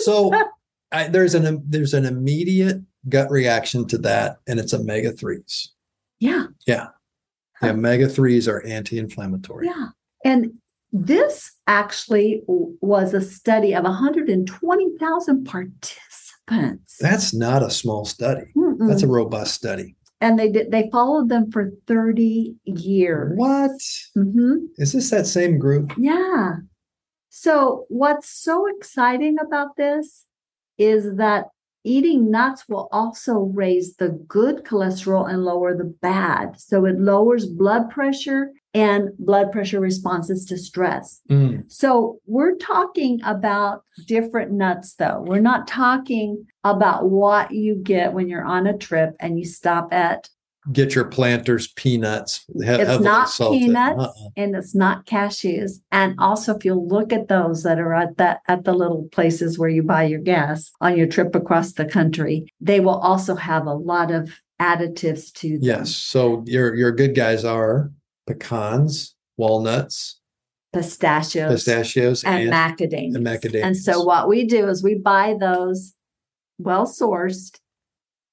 so 0.01 0.31
I, 0.91 1.07
there's 1.07 1.33
an 1.33 1.63
there's 1.67 1.93
an 1.95 2.05
immediate 2.05 2.81
gut 3.09 3.29
reaction 3.29 3.87
to 3.87 3.97
that, 3.99 4.37
and 4.47 4.59
it's 4.59 4.73
omega 4.73 5.11
threes. 5.11 5.71
Yeah. 6.19 6.47
Yeah. 6.65 6.87
The 7.61 7.71
omega 7.71 8.09
threes 8.09 8.47
are 8.47 8.65
anti-inflammatory. 8.65 9.67
Yeah. 9.67 9.87
And 10.25 10.53
this 10.91 11.51
actually 11.65 12.43
was 12.47 13.13
a 13.13 13.21
study 13.21 13.73
of 13.73 13.83
120,000 13.83 15.45
participants. 15.45 16.97
That's 16.99 17.33
not 17.33 17.63
a 17.63 17.71
small 17.71 18.05
study. 18.05 18.51
Mm-mm. 18.55 18.87
That's 18.87 19.03
a 19.03 19.07
robust 19.07 19.53
study. 19.55 19.95
And 20.21 20.39
they 20.39 20.49
did 20.49 20.71
they 20.71 20.89
followed 20.91 21.27
them 21.29 21.51
for 21.51 21.71
30 21.87 22.55
years. 22.63 23.33
What? 23.35 23.71
Mm-hmm. 24.15 24.65
Is 24.77 24.93
this 24.93 25.09
that 25.09 25.27
same 25.27 25.57
group? 25.57 25.91
Yeah. 25.97 26.57
So 27.29 27.85
what's 27.89 28.29
so 28.29 28.67
exciting 28.67 29.37
about 29.39 29.75
this 29.75 30.25
is 30.77 31.15
that 31.17 31.47
eating 31.83 32.31
nuts 32.31 32.67
will 32.67 32.87
also 32.91 33.51
raise 33.53 33.95
the 33.95 34.09
good 34.27 34.63
cholesterol 34.63 35.29
and 35.29 35.43
lower 35.43 35.75
the 35.75 35.93
bad. 36.01 36.59
So 36.59 36.85
it 36.85 36.99
lowers 36.99 37.45
blood 37.45 37.89
pressure 37.89 38.51
and 38.73 39.09
blood 39.19 39.51
pressure 39.51 39.79
responses 39.79 40.45
to 40.45 40.57
stress. 40.57 41.21
Mm. 41.29 41.71
So 41.71 42.19
we're 42.25 42.55
talking 42.55 43.19
about 43.23 43.83
different 44.07 44.51
nuts 44.51 44.95
though. 44.95 45.23
We're 45.27 45.39
not 45.39 45.67
talking 45.67 46.45
about 46.63 47.09
what 47.09 47.51
you 47.51 47.75
get 47.75 48.13
when 48.13 48.29
you're 48.29 48.45
on 48.45 48.65
a 48.65 48.77
trip 48.77 49.15
and 49.19 49.37
you 49.37 49.45
stop 49.45 49.93
at 49.93 50.29
get 50.71 50.95
your 50.95 51.05
planters 51.05 51.67
peanuts. 51.67 52.45
It's 52.55 53.03
not 53.03 53.29
peanuts 53.37 53.99
uh-uh. 53.99 54.29
and 54.37 54.55
it's 54.55 54.73
not 54.73 55.05
cashews. 55.05 55.73
And 55.91 56.15
also, 56.19 56.55
if 56.55 56.63
you 56.63 56.75
look 56.75 57.11
at 57.11 57.27
those 57.27 57.63
that 57.63 57.79
are 57.79 57.93
at 57.93 58.17
that 58.17 58.41
at 58.47 58.63
the 58.63 58.73
little 58.73 59.09
places 59.11 59.59
where 59.59 59.69
you 59.69 59.83
buy 59.83 60.03
your 60.03 60.21
gas 60.21 60.71
on 60.79 60.97
your 60.97 61.07
trip 61.07 61.35
across 61.35 61.73
the 61.73 61.85
country, 61.85 62.45
they 62.61 62.79
will 62.79 62.97
also 62.97 63.35
have 63.35 63.65
a 63.65 63.73
lot 63.73 64.11
of 64.11 64.39
additives 64.61 65.33
to 65.33 65.49
them. 65.49 65.59
Yes. 65.61 65.95
So 65.95 66.43
your 66.45 66.75
your 66.75 66.91
good 66.91 67.15
guys 67.15 67.43
are 67.43 67.91
pecans, 68.27 69.15
walnuts, 69.35 70.19
pistachios, 70.71 71.51
pistachios, 71.51 72.23
and, 72.23 72.43
and 72.43 72.53
macadamias. 72.53 73.15
And 73.15 73.25
macadamias. 73.25 73.63
And 73.63 73.77
so 73.77 74.01
what 74.01 74.29
we 74.29 74.45
do 74.45 74.67
is 74.69 74.81
we 74.81 74.95
buy 74.95 75.35
those 75.37 75.93
well 76.57 76.85
sourced, 76.85 77.59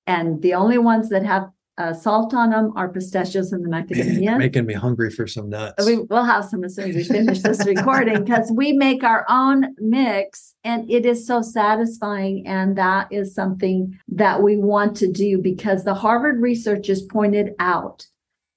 and 0.06 0.42
the 0.42 0.54
only 0.54 0.78
ones 0.78 1.08
that 1.08 1.24
have 1.24 1.48
uh, 1.80 1.94
salt 1.94 2.34
on 2.34 2.50
them 2.50 2.72
are 2.76 2.90
pistachios 2.90 3.52
and 3.52 3.64
the 3.64 3.68
macadamia. 3.68 4.36
Making 4.38 4.66
me 4.66 4.74
hungry 4.74 5.10
for 5.10 5.26
some 5.26 5.48
nuts. 5.48 5.86
We, 5.86 5.96
will 5.96 6.24
have 6.24 6.44
some 6.44 6.62
as 6.62 6.74
soon 6.76 6.90
as 6.90 6.96
we 6.96 7.04
finish 7.04 7.40
this 7.40 7.64
recording 7.66 8.22
because 8.22 8.52
we 8.54 8.72
make 8.74 9.02
our 9.02 9.24
own 9.30 9.74
mix 9.78 10.56
and 10.62 10.90
it 10.90 11.06
is 11.06 11.26
so 11.26 11.40
satisfying. 11.40 12.46
And 12.46 12.76
that 12.76 13.10
is 13.10 13.34
something 13.34 13.98
that 14.08 14.42
we 14.42 14.58
want 14.58 14.94
to 14.98 15.10
do 15.10 15.38
because 15.38 15.84
the 15.84 15.94
Harvard 15.94 16.42
researchers 16.42 17.00
pointed 17.00 17.54
out 17.58 18.06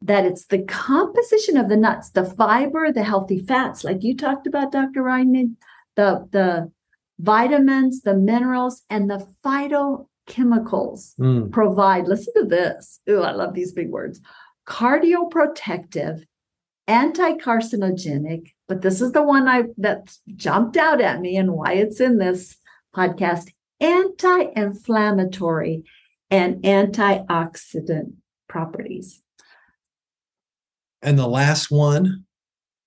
that 0.02 0.26
it's 0.26 0.48
the 0.48 0.64
composition 0.64 1.56
of 1.56 1.70
the 1.70 1.78
nuts, 1.78 2.10
the 2.10 2.26
fiber, 2.26 2.92
the 2.92 3.06
healthy 3.06 3.40
fats, 3.40 3.86
like 3.86 4.04
you 4.04 4.18
talked 4.18 4.48
about, 4.48 4.74
Dr. 4.74 5.02
Ryan, 5.02 5.56
the, 5.96 6.28
the 6.32 6.70
vitamins, 7.20 8.02
the 8.02 8.16
minerals, 8.16 8.82
and 8.90 9.10
the 9.10 9.26
phytochemicals 10.28 11.16
mm. 11.20 11.52
provide, 11.52 12.08
listen 12.08 12.34
to 12.36 12.46
this. 12.46 13.00
Ooh, 13.10 13.22
I 13.22 13.32
love 13.32 13.54
these 13.54 13.72
big 13.72 13.90
words. 13.90 14.20
Cardioprotective, 14.68 16.24
anti-carcinogenic, 16.88 18.54
but 18.68 18.82
this 18.82 19.02
is 19.02 19.12
the 19.12 19.24
one 19.24 19.48
I 19.48 19.64
that 19.78 20.16
jumped 20.36 20.78
out 20.78 21.02
at 21.02 21.22
me 21.22 21.38
and 21.38 21.54
why 21.54 21.74
it's 21.74 22.00
in 22.00 22.18
this 22.18 22.58
podcast, 22.96 23.52
anti-inflammatory 23.80 25.84
and 26.30 26.62
antioxidant 26.64 28.14
properties. 28.48 29.22
And 31.02 31.20
the 31.20 31.28
last 31.28 31.70
one, 31.70 32.26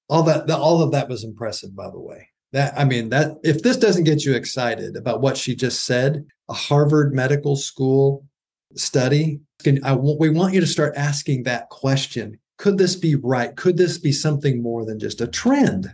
all 0.09 0.23
that, 0.23 0.51
all 0.51 0.83
of 0.83 0.93
that 0.93 1.09
was 1.09 1.25
impressive, 1.25 1.77
by 1.77 1.91
the 1.91 2.01
way. 2.01 2.29
That 2.53 2.79
I 2.79 2.85
mean, 2.85 3.11
that 3.11 3.37
if 3.43 3.63
this 3.63 3.77
doesn't 3.77 4.05
get 4.05 4.25
you 4.25 4.35
excited 4.35 4.97
about 4.97 5.21
what 5.21 5.37
she 5.37 5.55
just 5.55 5.85
said, 5.85 6.25
a 6.49 6.55
Harvard 6.55 7.15
Medical 7.15 7.57
School 7.57 8.27
study, 8.75 9.41
I, 9.83 9.95
we 9.95 10.31
want 10.31 10.55
you 10.55 10.61
to 10.61 10.67
start 10.67 10.97
asking 10.97 11.45
that 11.45 11.69
question: 11.71 12.39
Could 12.59 12.79
this 12.79 12.97
be 12.97 13.15
right? 13.15 13.57
Could 13.57 13.77
this 13.77 13.99
be 13.99 14.13
something 14.13 14.63
more 14.63 14.85
than 14.85 14.99
just 14.99 15.21
a 15.21 15.27
trend? 15.27 15.93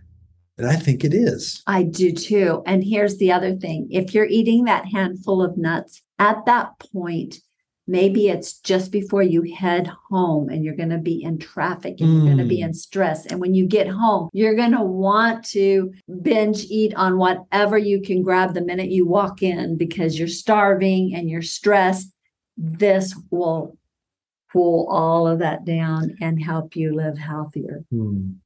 And 0.58 0.66
I 0.66 0.76
think 0.76 1.02
it 1.02 1.14
is. 1.14 1.62
I 1.66 1.82
do 1.82 2.12
too. 2.12 2.62
And 2.66 2.84
here's 2.84 3.16
the 3.16 3.32
other 3.32 3.56
thing 3.56 3.88
if 3.90 4.14
you're 4.14 4.26
eating 4.26 4.64
that 4.64 4.86
handful 4.86 5.42
of 5.42 5.56
nuts, 5.56 6.02
at 6.18 6.44
that 6.46 6.78
point, 6.92 7.38
maybe 7.86 8.28
it's 8.28 8.58
just 8.60 8.92
before 8.92 9.22
you 9.22 9.42
head 9.54 9.90
home 10.10 10.48
and 10.48 10.64
you're 10.64 10.76
going 10.76 10.90
to 10.90 10.98
be 10.98 11.22
in 11.22 11.38
traffic 11.38 12.00
and 12.00 12.08
mm. 12.08 12.14
you're 12.16 12.24
going 12.24 12.38
to 12.38 12.44
be 12.44 12.60
in 12.60 12.74
stress. 12.74 13.26
And 13.26 13.40
when 13.40 13.54
you 13.54 13.66
get 13.66 13.88
home, 13.88 14.28
you're 14.32 14.54
going 14.54 14.72
to 14.72 14.82
want 14.82 15.44
to 15.46 15.92
binge 16.22 16.64
eat 16.64 16.94
on 16.94 17.18
whatever 17.18 17.76
you 17.76 18.00
can 18.00 18.22
grab 18.22 18.54
the 18.54 18.62
minute 18.62 18.90
you 18.90 19.06
walk 19.06 19.42
in 19.42 19.76
because 19.76 20.18
you're 20.18 20.28
starving 20.28 21.14
and 21.14 21.28
you're 21.28 21.42
stressed. 21.42 22.12
This 22.56 23.18
will 23.30 23.76
cool 24.52 24.86
all 24.90 25.26
of 25.26 25.40
that 25.40 25.64
down 25.64 26.16
and 26.20 26.42
help 26.42 26.76
you 26.76 26.94
live 26.94 27.18
healthier. 27.18 27.84
Mm 27.92 28.36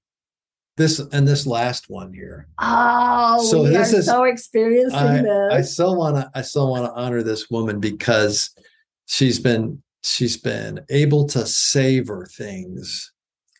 this 0.77 0.99
and 0.99 1.27
this 1.27 1.47
last 1.47 1.89
one 1.89 2.13
here. 2.13 2.49
Oh, 2.59 3.45
so 3.51 3.65
this 3.65 3.93
is 3.93 4.07
so 4.07 4.25
experiencing 4.25 4.99
I, 4.99 5.23
this. 5.23 5.53
I 5.53 5.61
still 5.63 5.97
want 5.97 6.17
to 6.17 6.31
I 6.35 6.43
still 6.43 6.71
want 6.71 6.85
to 6.85 6.93
honor 6.93 7.23
this 7.23 7.51
woman 7.51 7.81
because 7.81 8.51
she's 9.07 9.39
been 9.39 9.83
she's 10.03 10.37
been 10.37 10.81
able 10.91 11.27
to 11.27 11.47
savor 11.47 12.27
things 12.37 13.13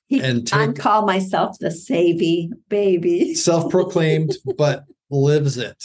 he, 0.09 0.21
and 0.21 0.47
take, 0.47 0.61
I 0.61 0.73
call 0.73 1.05
myself 1.05 1.59
the 1.59 1.71
savvy 1.71 2.51
baby. 2.69 3.35
self-proclaimed, 3.35 4.37
but 4.57 4.85
lives 5.11 5.59
it. 5.59 5.83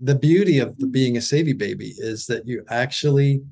The 0.00 0.14
beauty 0.14 0.58
of 0.58 0.76
the, 0.78 0.86
being 0.86 1.16
a 1.16 1.20
savvy 1.20 1.52
baby 1.52 1.94
is 1.98 2.26
that 2.26 2.46
you 2.46 2.64
actually 2.68 3.42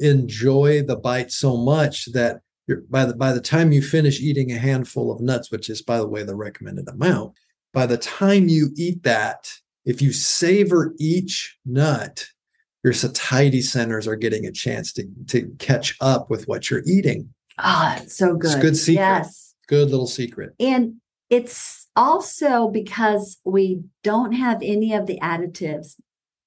enjoy 0.00 0.82
the 0.82 0.96
bite 0.96 1.30
so 1.30 1.56
much 1.56 2.06
that 2.12 2.40
by 2.90 3.04
the 3.04 3.14
by 3.14 3.32
the 3.32 3.40
time 3.40 3.72
you 3.72 3.82
finish 3.82 4.20
eating 4.20 4.52
a 4.52 4.58
handful 4.58 5.12
of 5.12 5.20
nuts, 5.20 5.50
which 5.50 5.70
is 5.70 5.80
by 5.80 5.98
the 5.98 6.08
way 6.08 6.22
the 6.22 6.36
recommended 6.36 6.88
amount, 6.88 7.34
by 7.72 7.86
the 7.86 7.96
time 7.96 8.48
you 8.48 8.70
eat 8.76 9.02
that, 9.04 9.50
if 9.84 10.02
you 10.02 10.12
savor 10.12 10.94
each 10.98 11.56
nut, 11.64 12.26
your 12.84 12.92
satiety 12.92 13.60
centers 13.60 14.06
are 14.06 14.16
getting 14.16 14.46
a 14.46 14.52
chance 14.52 14.92
to, 14.94 15.06
to 15.26 15.50
catch 15.58 15.96
up 16.00 16.30
with 16.30 16.46
what 16.46 16.70
you're 16.70 16.82
eating. 16.86 17.32
Ah, 17.58 17.98
oh, 18.00 18.04
so 18.06 18.36
good. 18.36 18.52
It's 18.52 18.62
good 18.62 18.76
secret. 18.76 19.02
Yes. 19.02 19.54
Good 19.66 19.90
little 19.90 20.06
secret. 20.06 20.54
And 20.60 20.94
it's 21.28 21.88
also 21.96 22.68
because 22.68 23.38
we 23.44 23.82
don't 24.04 24.32
have 24.32 24.60
any 24.62 24.94
of 24.94 25.06
the 25.06 25.18
additives, 25.20 26.00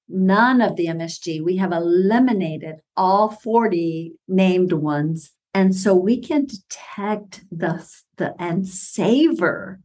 none 0.08 0.60
of 0.60 0.76
the 0.76 0.86
MSG. 0.86 1.42
We 1.42 1.58
have 1.58 1.72
eliminated 1.72 2.76
all 2.96 3.28
40 3.30 4.14
named 4.26 4.72
ones 4.72 5.32
and 5.54 5.74
so 5.74 5.94
we 5.94 6.18
can 6.18 6.46
detect 6.46 7.44
the, 7.50 7.86
the 8.16 8.34
and 8.38 8.66
savor 8.66 9.80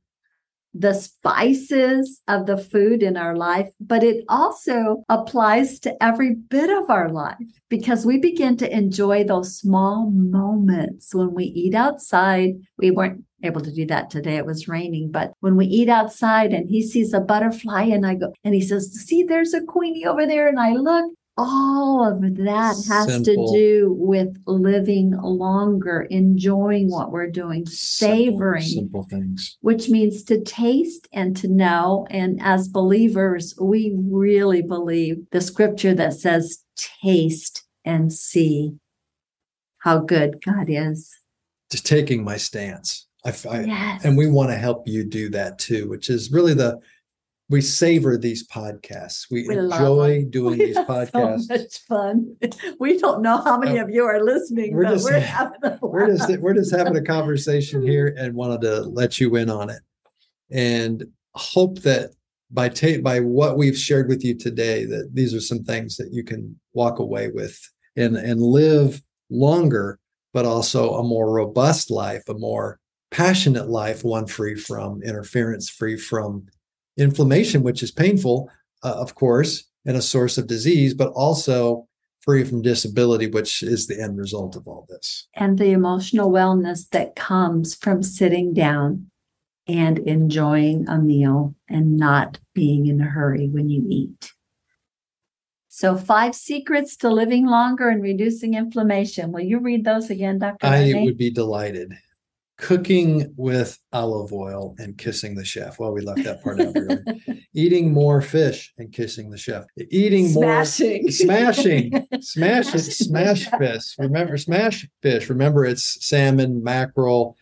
the 0.78 0.94
spices 0.94 2.22
of 2.28 2.46
the 2.46 2.58
food 2.58 3.02
in 3.02 3.18
our 3.18 3.36
life, 3.36 3.70
but 3.80 4.04
it 4.04 4.24
also 4.30 5.04
applies 5.10 5.80
to 5.80 6.04
every 6.04 6.36
bit 6.36 6.70
of 6.70 6.90
our 6.90 7.10
life 7.10 7.36
because 7.70 8.06
we 8.06 8.20
begin 8.20 8.58
to 8.58 8.76
enjoy 8.76 9.24
those 9.24 9.58
small 9.58 10.12
moments 10.12 11.14
when 11.14 11.34
we 11.34 11.46
eat 11.46 11.74
outside. 11.74 12.54
We 12.78 12.92
weren't 12.92 13.24
able 13.44 13.62
to 13.62 13.72
do 13.72 13.86
that 13.86 14.10
today. 14.10 14.38
It 14.38 14.46
was 14.46 14.68
raining, 14.68 15.12
but 15.12 15.34
when 15.40 15.56
we 15.56 15.66
eat 15.66 15.90
outside 15.90 16.54
and 16.54 16.70
he 16.70 16.82
sees 16.82 17.14
a 17.14 17.20
butterfly 17.20 17.84
and 17.84 18.06
I 18.06 18.16
go, 18.16 18.34
and 18.44 18.54
he 18.54 18.62
says, 18.62 18.92
see, 18.94 19.24
there's 19.24 19.54
a 19.54 19.62
queenie 19.62 20.06
over 20.06 20.26
there. 20.26 20.48
And 20.48 20.60
I 20.60 20.74
look 20.74 21.14
all 21.38 22.04
of 22.04 22.22
that 22.38 22.76
has 22.90 23.06
Simple. 23.06 23.24
to 23.24 23.58
do 23.58 23.96
with 23.98 24.42
living 24.48 25.12
longer, 25.12 26.02
enjoying 26.10 26.90
what 26.90 27.12
we're 27.12 27.30
doing, 27.30 27.66
savoring 27.68 28.64
simple, 28.64 29.04
simple, 29.04 29.20
things, 29.20 29.58
which 29.62 29.90
means 29.90 30.24
to 30.24 30.42
taste 30.42 31.08
and 31.14 31.38
to 31.38 31.48
know. 31.48 32.08
And 32.10 32.40
as 32.42 32.68
believers, 32.68 33.54
we 33.62 33.94
really 33.96 34.64
believe 34.64 35.18
the 35.32 35.42
scripture 35.42 35.94
that 35.94 36.14
says, 36.14 36.64
taste 36.76 37.66
and 37.86 38.12
see 38.12 38.74
how 39.80 40.00
good 40.00 40.44
God 40.44 40.66
is. 40.70 41.16
Just 41.72 41.86
taking 41.86 42.24
my 42.24 42.38
stance. 42.38 43.08
I, 43.26 43.30
I 43.50 43.64
yes. 43.64 44.06
and 44.06 44.18
we 44.18 44.28
want 44.28 44.50
to 44.52 44.56
help 44.56 44.88
you 44.88 45.04
do 45.04 45.30
that 45.32 45.60
too, 45.60 45.90
which 45.90 46.10
is 46.10 46.32
really 46.32 46.54
the 46.54 46.80
we 47.50 47.62
savor 47.62 48.18
these 48.18 48.48
podcasts. 48.48 49.28
We, 49.32 49.48
we 49.48 49.58
enjoy 49.58 50.26
doing 50.30 50.60
we 50.60 50.66
these 50.66 50.78
podcasts. 50.78 51.44
So 51.44 51.56
much 51.56 51.78
fun. 51.88 52.36
We 52.80 52.98
don't 52.98 53.22
know 53.22 53.42
how 53.42 53.58
many 53.58 53.80
uh, 53.80 53.84
of 53.84 53.90
you 53.90 54.04
are 54.06 54.24
listening, 54.24 54.76
we're 54.76 54.86
just, 54.86 55.06
we're 55.06 55.20
having 55.20 55.60
a 55.64 55.80
we're 55.86 56.08
just 56.08 56.38
we're 56.40 56.54
just 56.54 56.76
having 56.76 56.98
a 56.98 57.02
conversation 57.16 57.82
here 57.82 58.14
and 58.18 58.34
wanted 58.34 58.62
to 58.62 58.82
let 58.82 59.20
you 59.20 59.36
in 59.36 59.50
on 59.50 59.70
it. 59.70 59.82
And 60.52 61.06
hope 61.36 61.80
that 61.80 62.12
by 62.52 62.70
ta- 62.70 63.02
by 63.02 63.20
what 63.20 63.58
we've 63.58 63.78
shared 63.78 64.10
with 64.10 64.24
you 64.24 64.36
today, 64.36 64.86
that 64.86 65.12
these 65.14 65.34
are 65.34 65.42
some 65.42 65.64
things 65.64 65.98
that 65.98 66.12
you 66.12 66.24
can 66.24 66.60
walk 66.74 67.00
away 67.00 67.30
with 67.30 67.60
and 67.96 68.18
and 68.18 68.42
live 68.42 69.02
longer, 69.30 70.00
but 70.34 70.46
also 70.46 70.96
a 70.96 71.04
more 71.04 71.32
robust 71.32 71.92
life, 71.92 72.24
a 72.28 72.34
more 72.34 72.80
passionate 73.10 73.70
life, 73.70 74.04
one 74.04 74.28
free 74.28 74.56
from 74.56 75.02
interference, 75.02 75.70
free 75.70 75.98
from 75.98 76.46
inflammation, 76.98 77.64
which 77.64 77.84
is 77.84 77.92
painful, 77.92 78.50
uh, 78.84 78.96
of 78.96 79.16
course, 79.16 79.66
and 79.86 79.96
a 79.96 80.02
source 80.02 80.38
of 80.38 80.48
disease, 80.48 80.94
but 80.94 81.12
also 81.14 81.88
free 82.22 82.44
from 82.44 82.62
disability, 82.62 83.28
which 83.28 83.64
is 83.64 83.88
the 83.88 84.02
end 84.02 84.18
result 84.18 84.56
of 84.56 84.68
all 84.68 84.86
this. 84.90 85.28
And 85.36 85.58
the 85.58 85.72
emotional 85.72 86.30
wellness 86.30 86.90
that 86.90 87.16
comes 87.16 87.76
from 87.76 88.04
sitting 88.04 88.54
down 88.54 89.10
and 89.68 90.00
enjoying 90.00 90.88
a 90.88 90.98
meal 90.98 91.56
and 91.70 91.98
not 91.98 92.40
being 92.54 92.88
in 92.88 93.00
a 93.02 93.06
hurry 93.06 93.48
when 93.48 93.70
you 93.70 93.86
eat. 93.88 94.32
So, 95.70 95.96
five 95.96 96.34
secrets 96.34 96.98
to 96.98 97.10
living 97.10 97.46
longer 97.46 97.88
and 97.88 98.02
reducing 98.02 98.56
inflammation. 98.56 99.32
Will 99.32 99.42
you 99.42 99.60
read 99.60 99.86
those 99.86 100.10
again, 100.10 100.40
Dr. 100.40 100.66
I 100.66 100.92
would 100.96 101.18
be 101.18 101.30
delighted 101.30 101.94
cooking 102.58 103.34
with 103.38 103.78
olive 103.94 104.34
oil 104.34 104.76
and 104.80 104.98
kissing 104.98 105.36
the 105.36 105.46
chef. 105.46 105.80
Well, 105.80 105.94
we 105.94 106.02
left 106.02 106.24
that 106.24 106.44
part 106.44 106.60
out. 106.60 106.74
Really. 106.74 107.48
Eating 107.54 107.94
more 107.94 108.22
fish 108.22 108.74
and 108.78 108.92
kissing 108.92 109.30
the 109.30 109.38
chef. 109.38 109.66
Eating 109.92 110.28
smashing. 110.28 111.04
more 111.04 111.12
smashing, 111.12 112.08
smashing, 112.22 112.80
smash 112.80 113.46
fish. 113.46 113.96
Remember, 114.00 114.38
smash 114.38 114.88
fish. 115.02 115.30
Remember, 115.30 115.66
it's 115.66 116.06
salmon, 116.06 116.64
mackerel, 116.64 117.38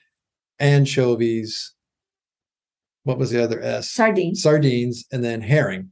anchovies. 0.60 1.74
What 3.04 3.18
was 3.18 3.32
the 3.32 3.44
other 3.44 3.62
S? 3.62 3.90
Sardines. 3.92 4.42
Sardines, 4.42 5.06
and 5.12 5.24
then 5.24 5.42
herring. 5.42 5.92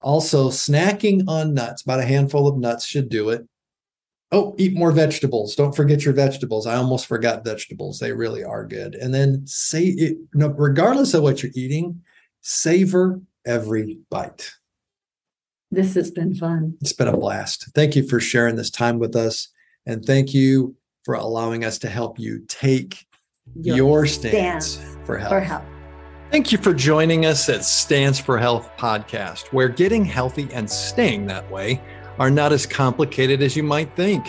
Also, 0.00 0.50
snacking 0.50 1.24
on 1.26 1.54
nuts. 1.54 1.82
About 1.82 2.00
a 2.00 2.04
handful 2.04 2.46
of 2.46 2.58
nuts 2.58 2.86
should 2.86 3.08
do 3.08 3.30
it 3.30 3.46
oh 4.32 4.54
eat 4.58 4.74
more 4.74 4.92
vegetables. 4.92 5.54
Don't 5.54 5.74
forget 5.74 6.04
your 6.04 6.14
vegetables. 6.14 6.66
I 6.66 6.76
almost 6.76 7.06
forgot 7.06 7.44
vegetables. 7.44 7.98
They 7.98 8.12
really 8.12 8.44
are 8.44 8.66
good. 8.66 8.94
And 8.94 9.14
then 9.14 9.46
say 9.46 9.84
it 9.84 10.18
no, 10.34 10.48
regardless 10.48 11.14
of 11.14 11.22
what 11.22 11.42
you're 11.42 11.52
eating 11.54 12.02
savor 12.42 13.20
every 13.44 13.98
bite. 14.10 14.52
This 15.70 15.94
has 15.94 16.10
been 16.10 16.34
fun. 16.34 16.76
It's 16.80 16.92
been 16.92 17.08
a 17.08 17.16
blast. 17.16 17.70
Thank 17.74 17.96
you 17.96 18.06
for 18.06 18.20
sharing 18.20 18.56
this 18.56 18.70
time 18.70 18.98
with 18.98 19.16
us. 19.16 19.48
And 19.84 20.04
thank 20.04 20.32
you 20.32 20.76
for 21.04 21.14
allowing 21.14 21.64
us 21.64 21.78
to 21.78 21.88
help 21.88 22.18
you 22.18 22.44
take 22.48 23.06
your, 23.54 23.76
your 23.76 24.06
stance, 24.06 24.66
stance 24.66 24.96
for 25.04 25.18
health. 25.18 25.30
for 25.30 25.40
health. 25.40 25.64
Thank 26.30 26.50
you 26.50 26.58
for 26.58 26.74
joining 26.74 27.24
us 27.24 27.48
at 27.48 27.64
Stance 27.64 28.18
for 28.18 28.36
Health 28.36 28.68
podcast, 28.76 29.52
where 29.52 29.68
getting 29.68 30.04
healthy 30.04 30.48
and 30.52 30.68
staying 30.68 31.26
that 31.26 31.48
way 31.50 31.80
are 32.18 32.30
not 32.30 32.52
as 32.52 32.66
complicated 32.66 33.42
as 33.42 33.56
you 33.56 33.62
might 33.62 33.94
think. 33.96 34.26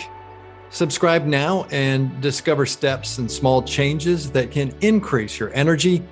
Subscribe 0.70 1.24
now 1.24 1.64
and 1.70 2.20
discover 2.20 2.66
steps 2.66 3.18
and 3.18 3.30
small 3.30 3.62
changes 3.62 4.30
that 4.32 4.50
can 4.50 4.74
increase 4.80 5.38
your 5.38 5.52
energy 5.54 6.02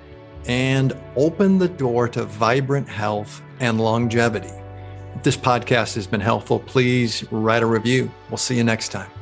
and 0.47 0.97
open 1.15 1.57
the 1.59 1.67
door 1.67 2.07
to 2.07 2.23
vibrant 2.23 2.87
health 2.87 3.41
and 3.59 3.79
longevity. 3.79 4.51
If 5.15 5.23
this 5.23 5.37
podcast 5.37 5.95
has 5.95 6.07
been 6.07 6.21
helpful, 6.21 6.59
please 6.59 7.23
write 7.31 7.63
a 7.63 7.67
review. 7.67 8.11
We'll 8.29 8.37
see 8.37 8.55
you 8.55 8.63
next 8.63 8.89
time. 8.89 9.16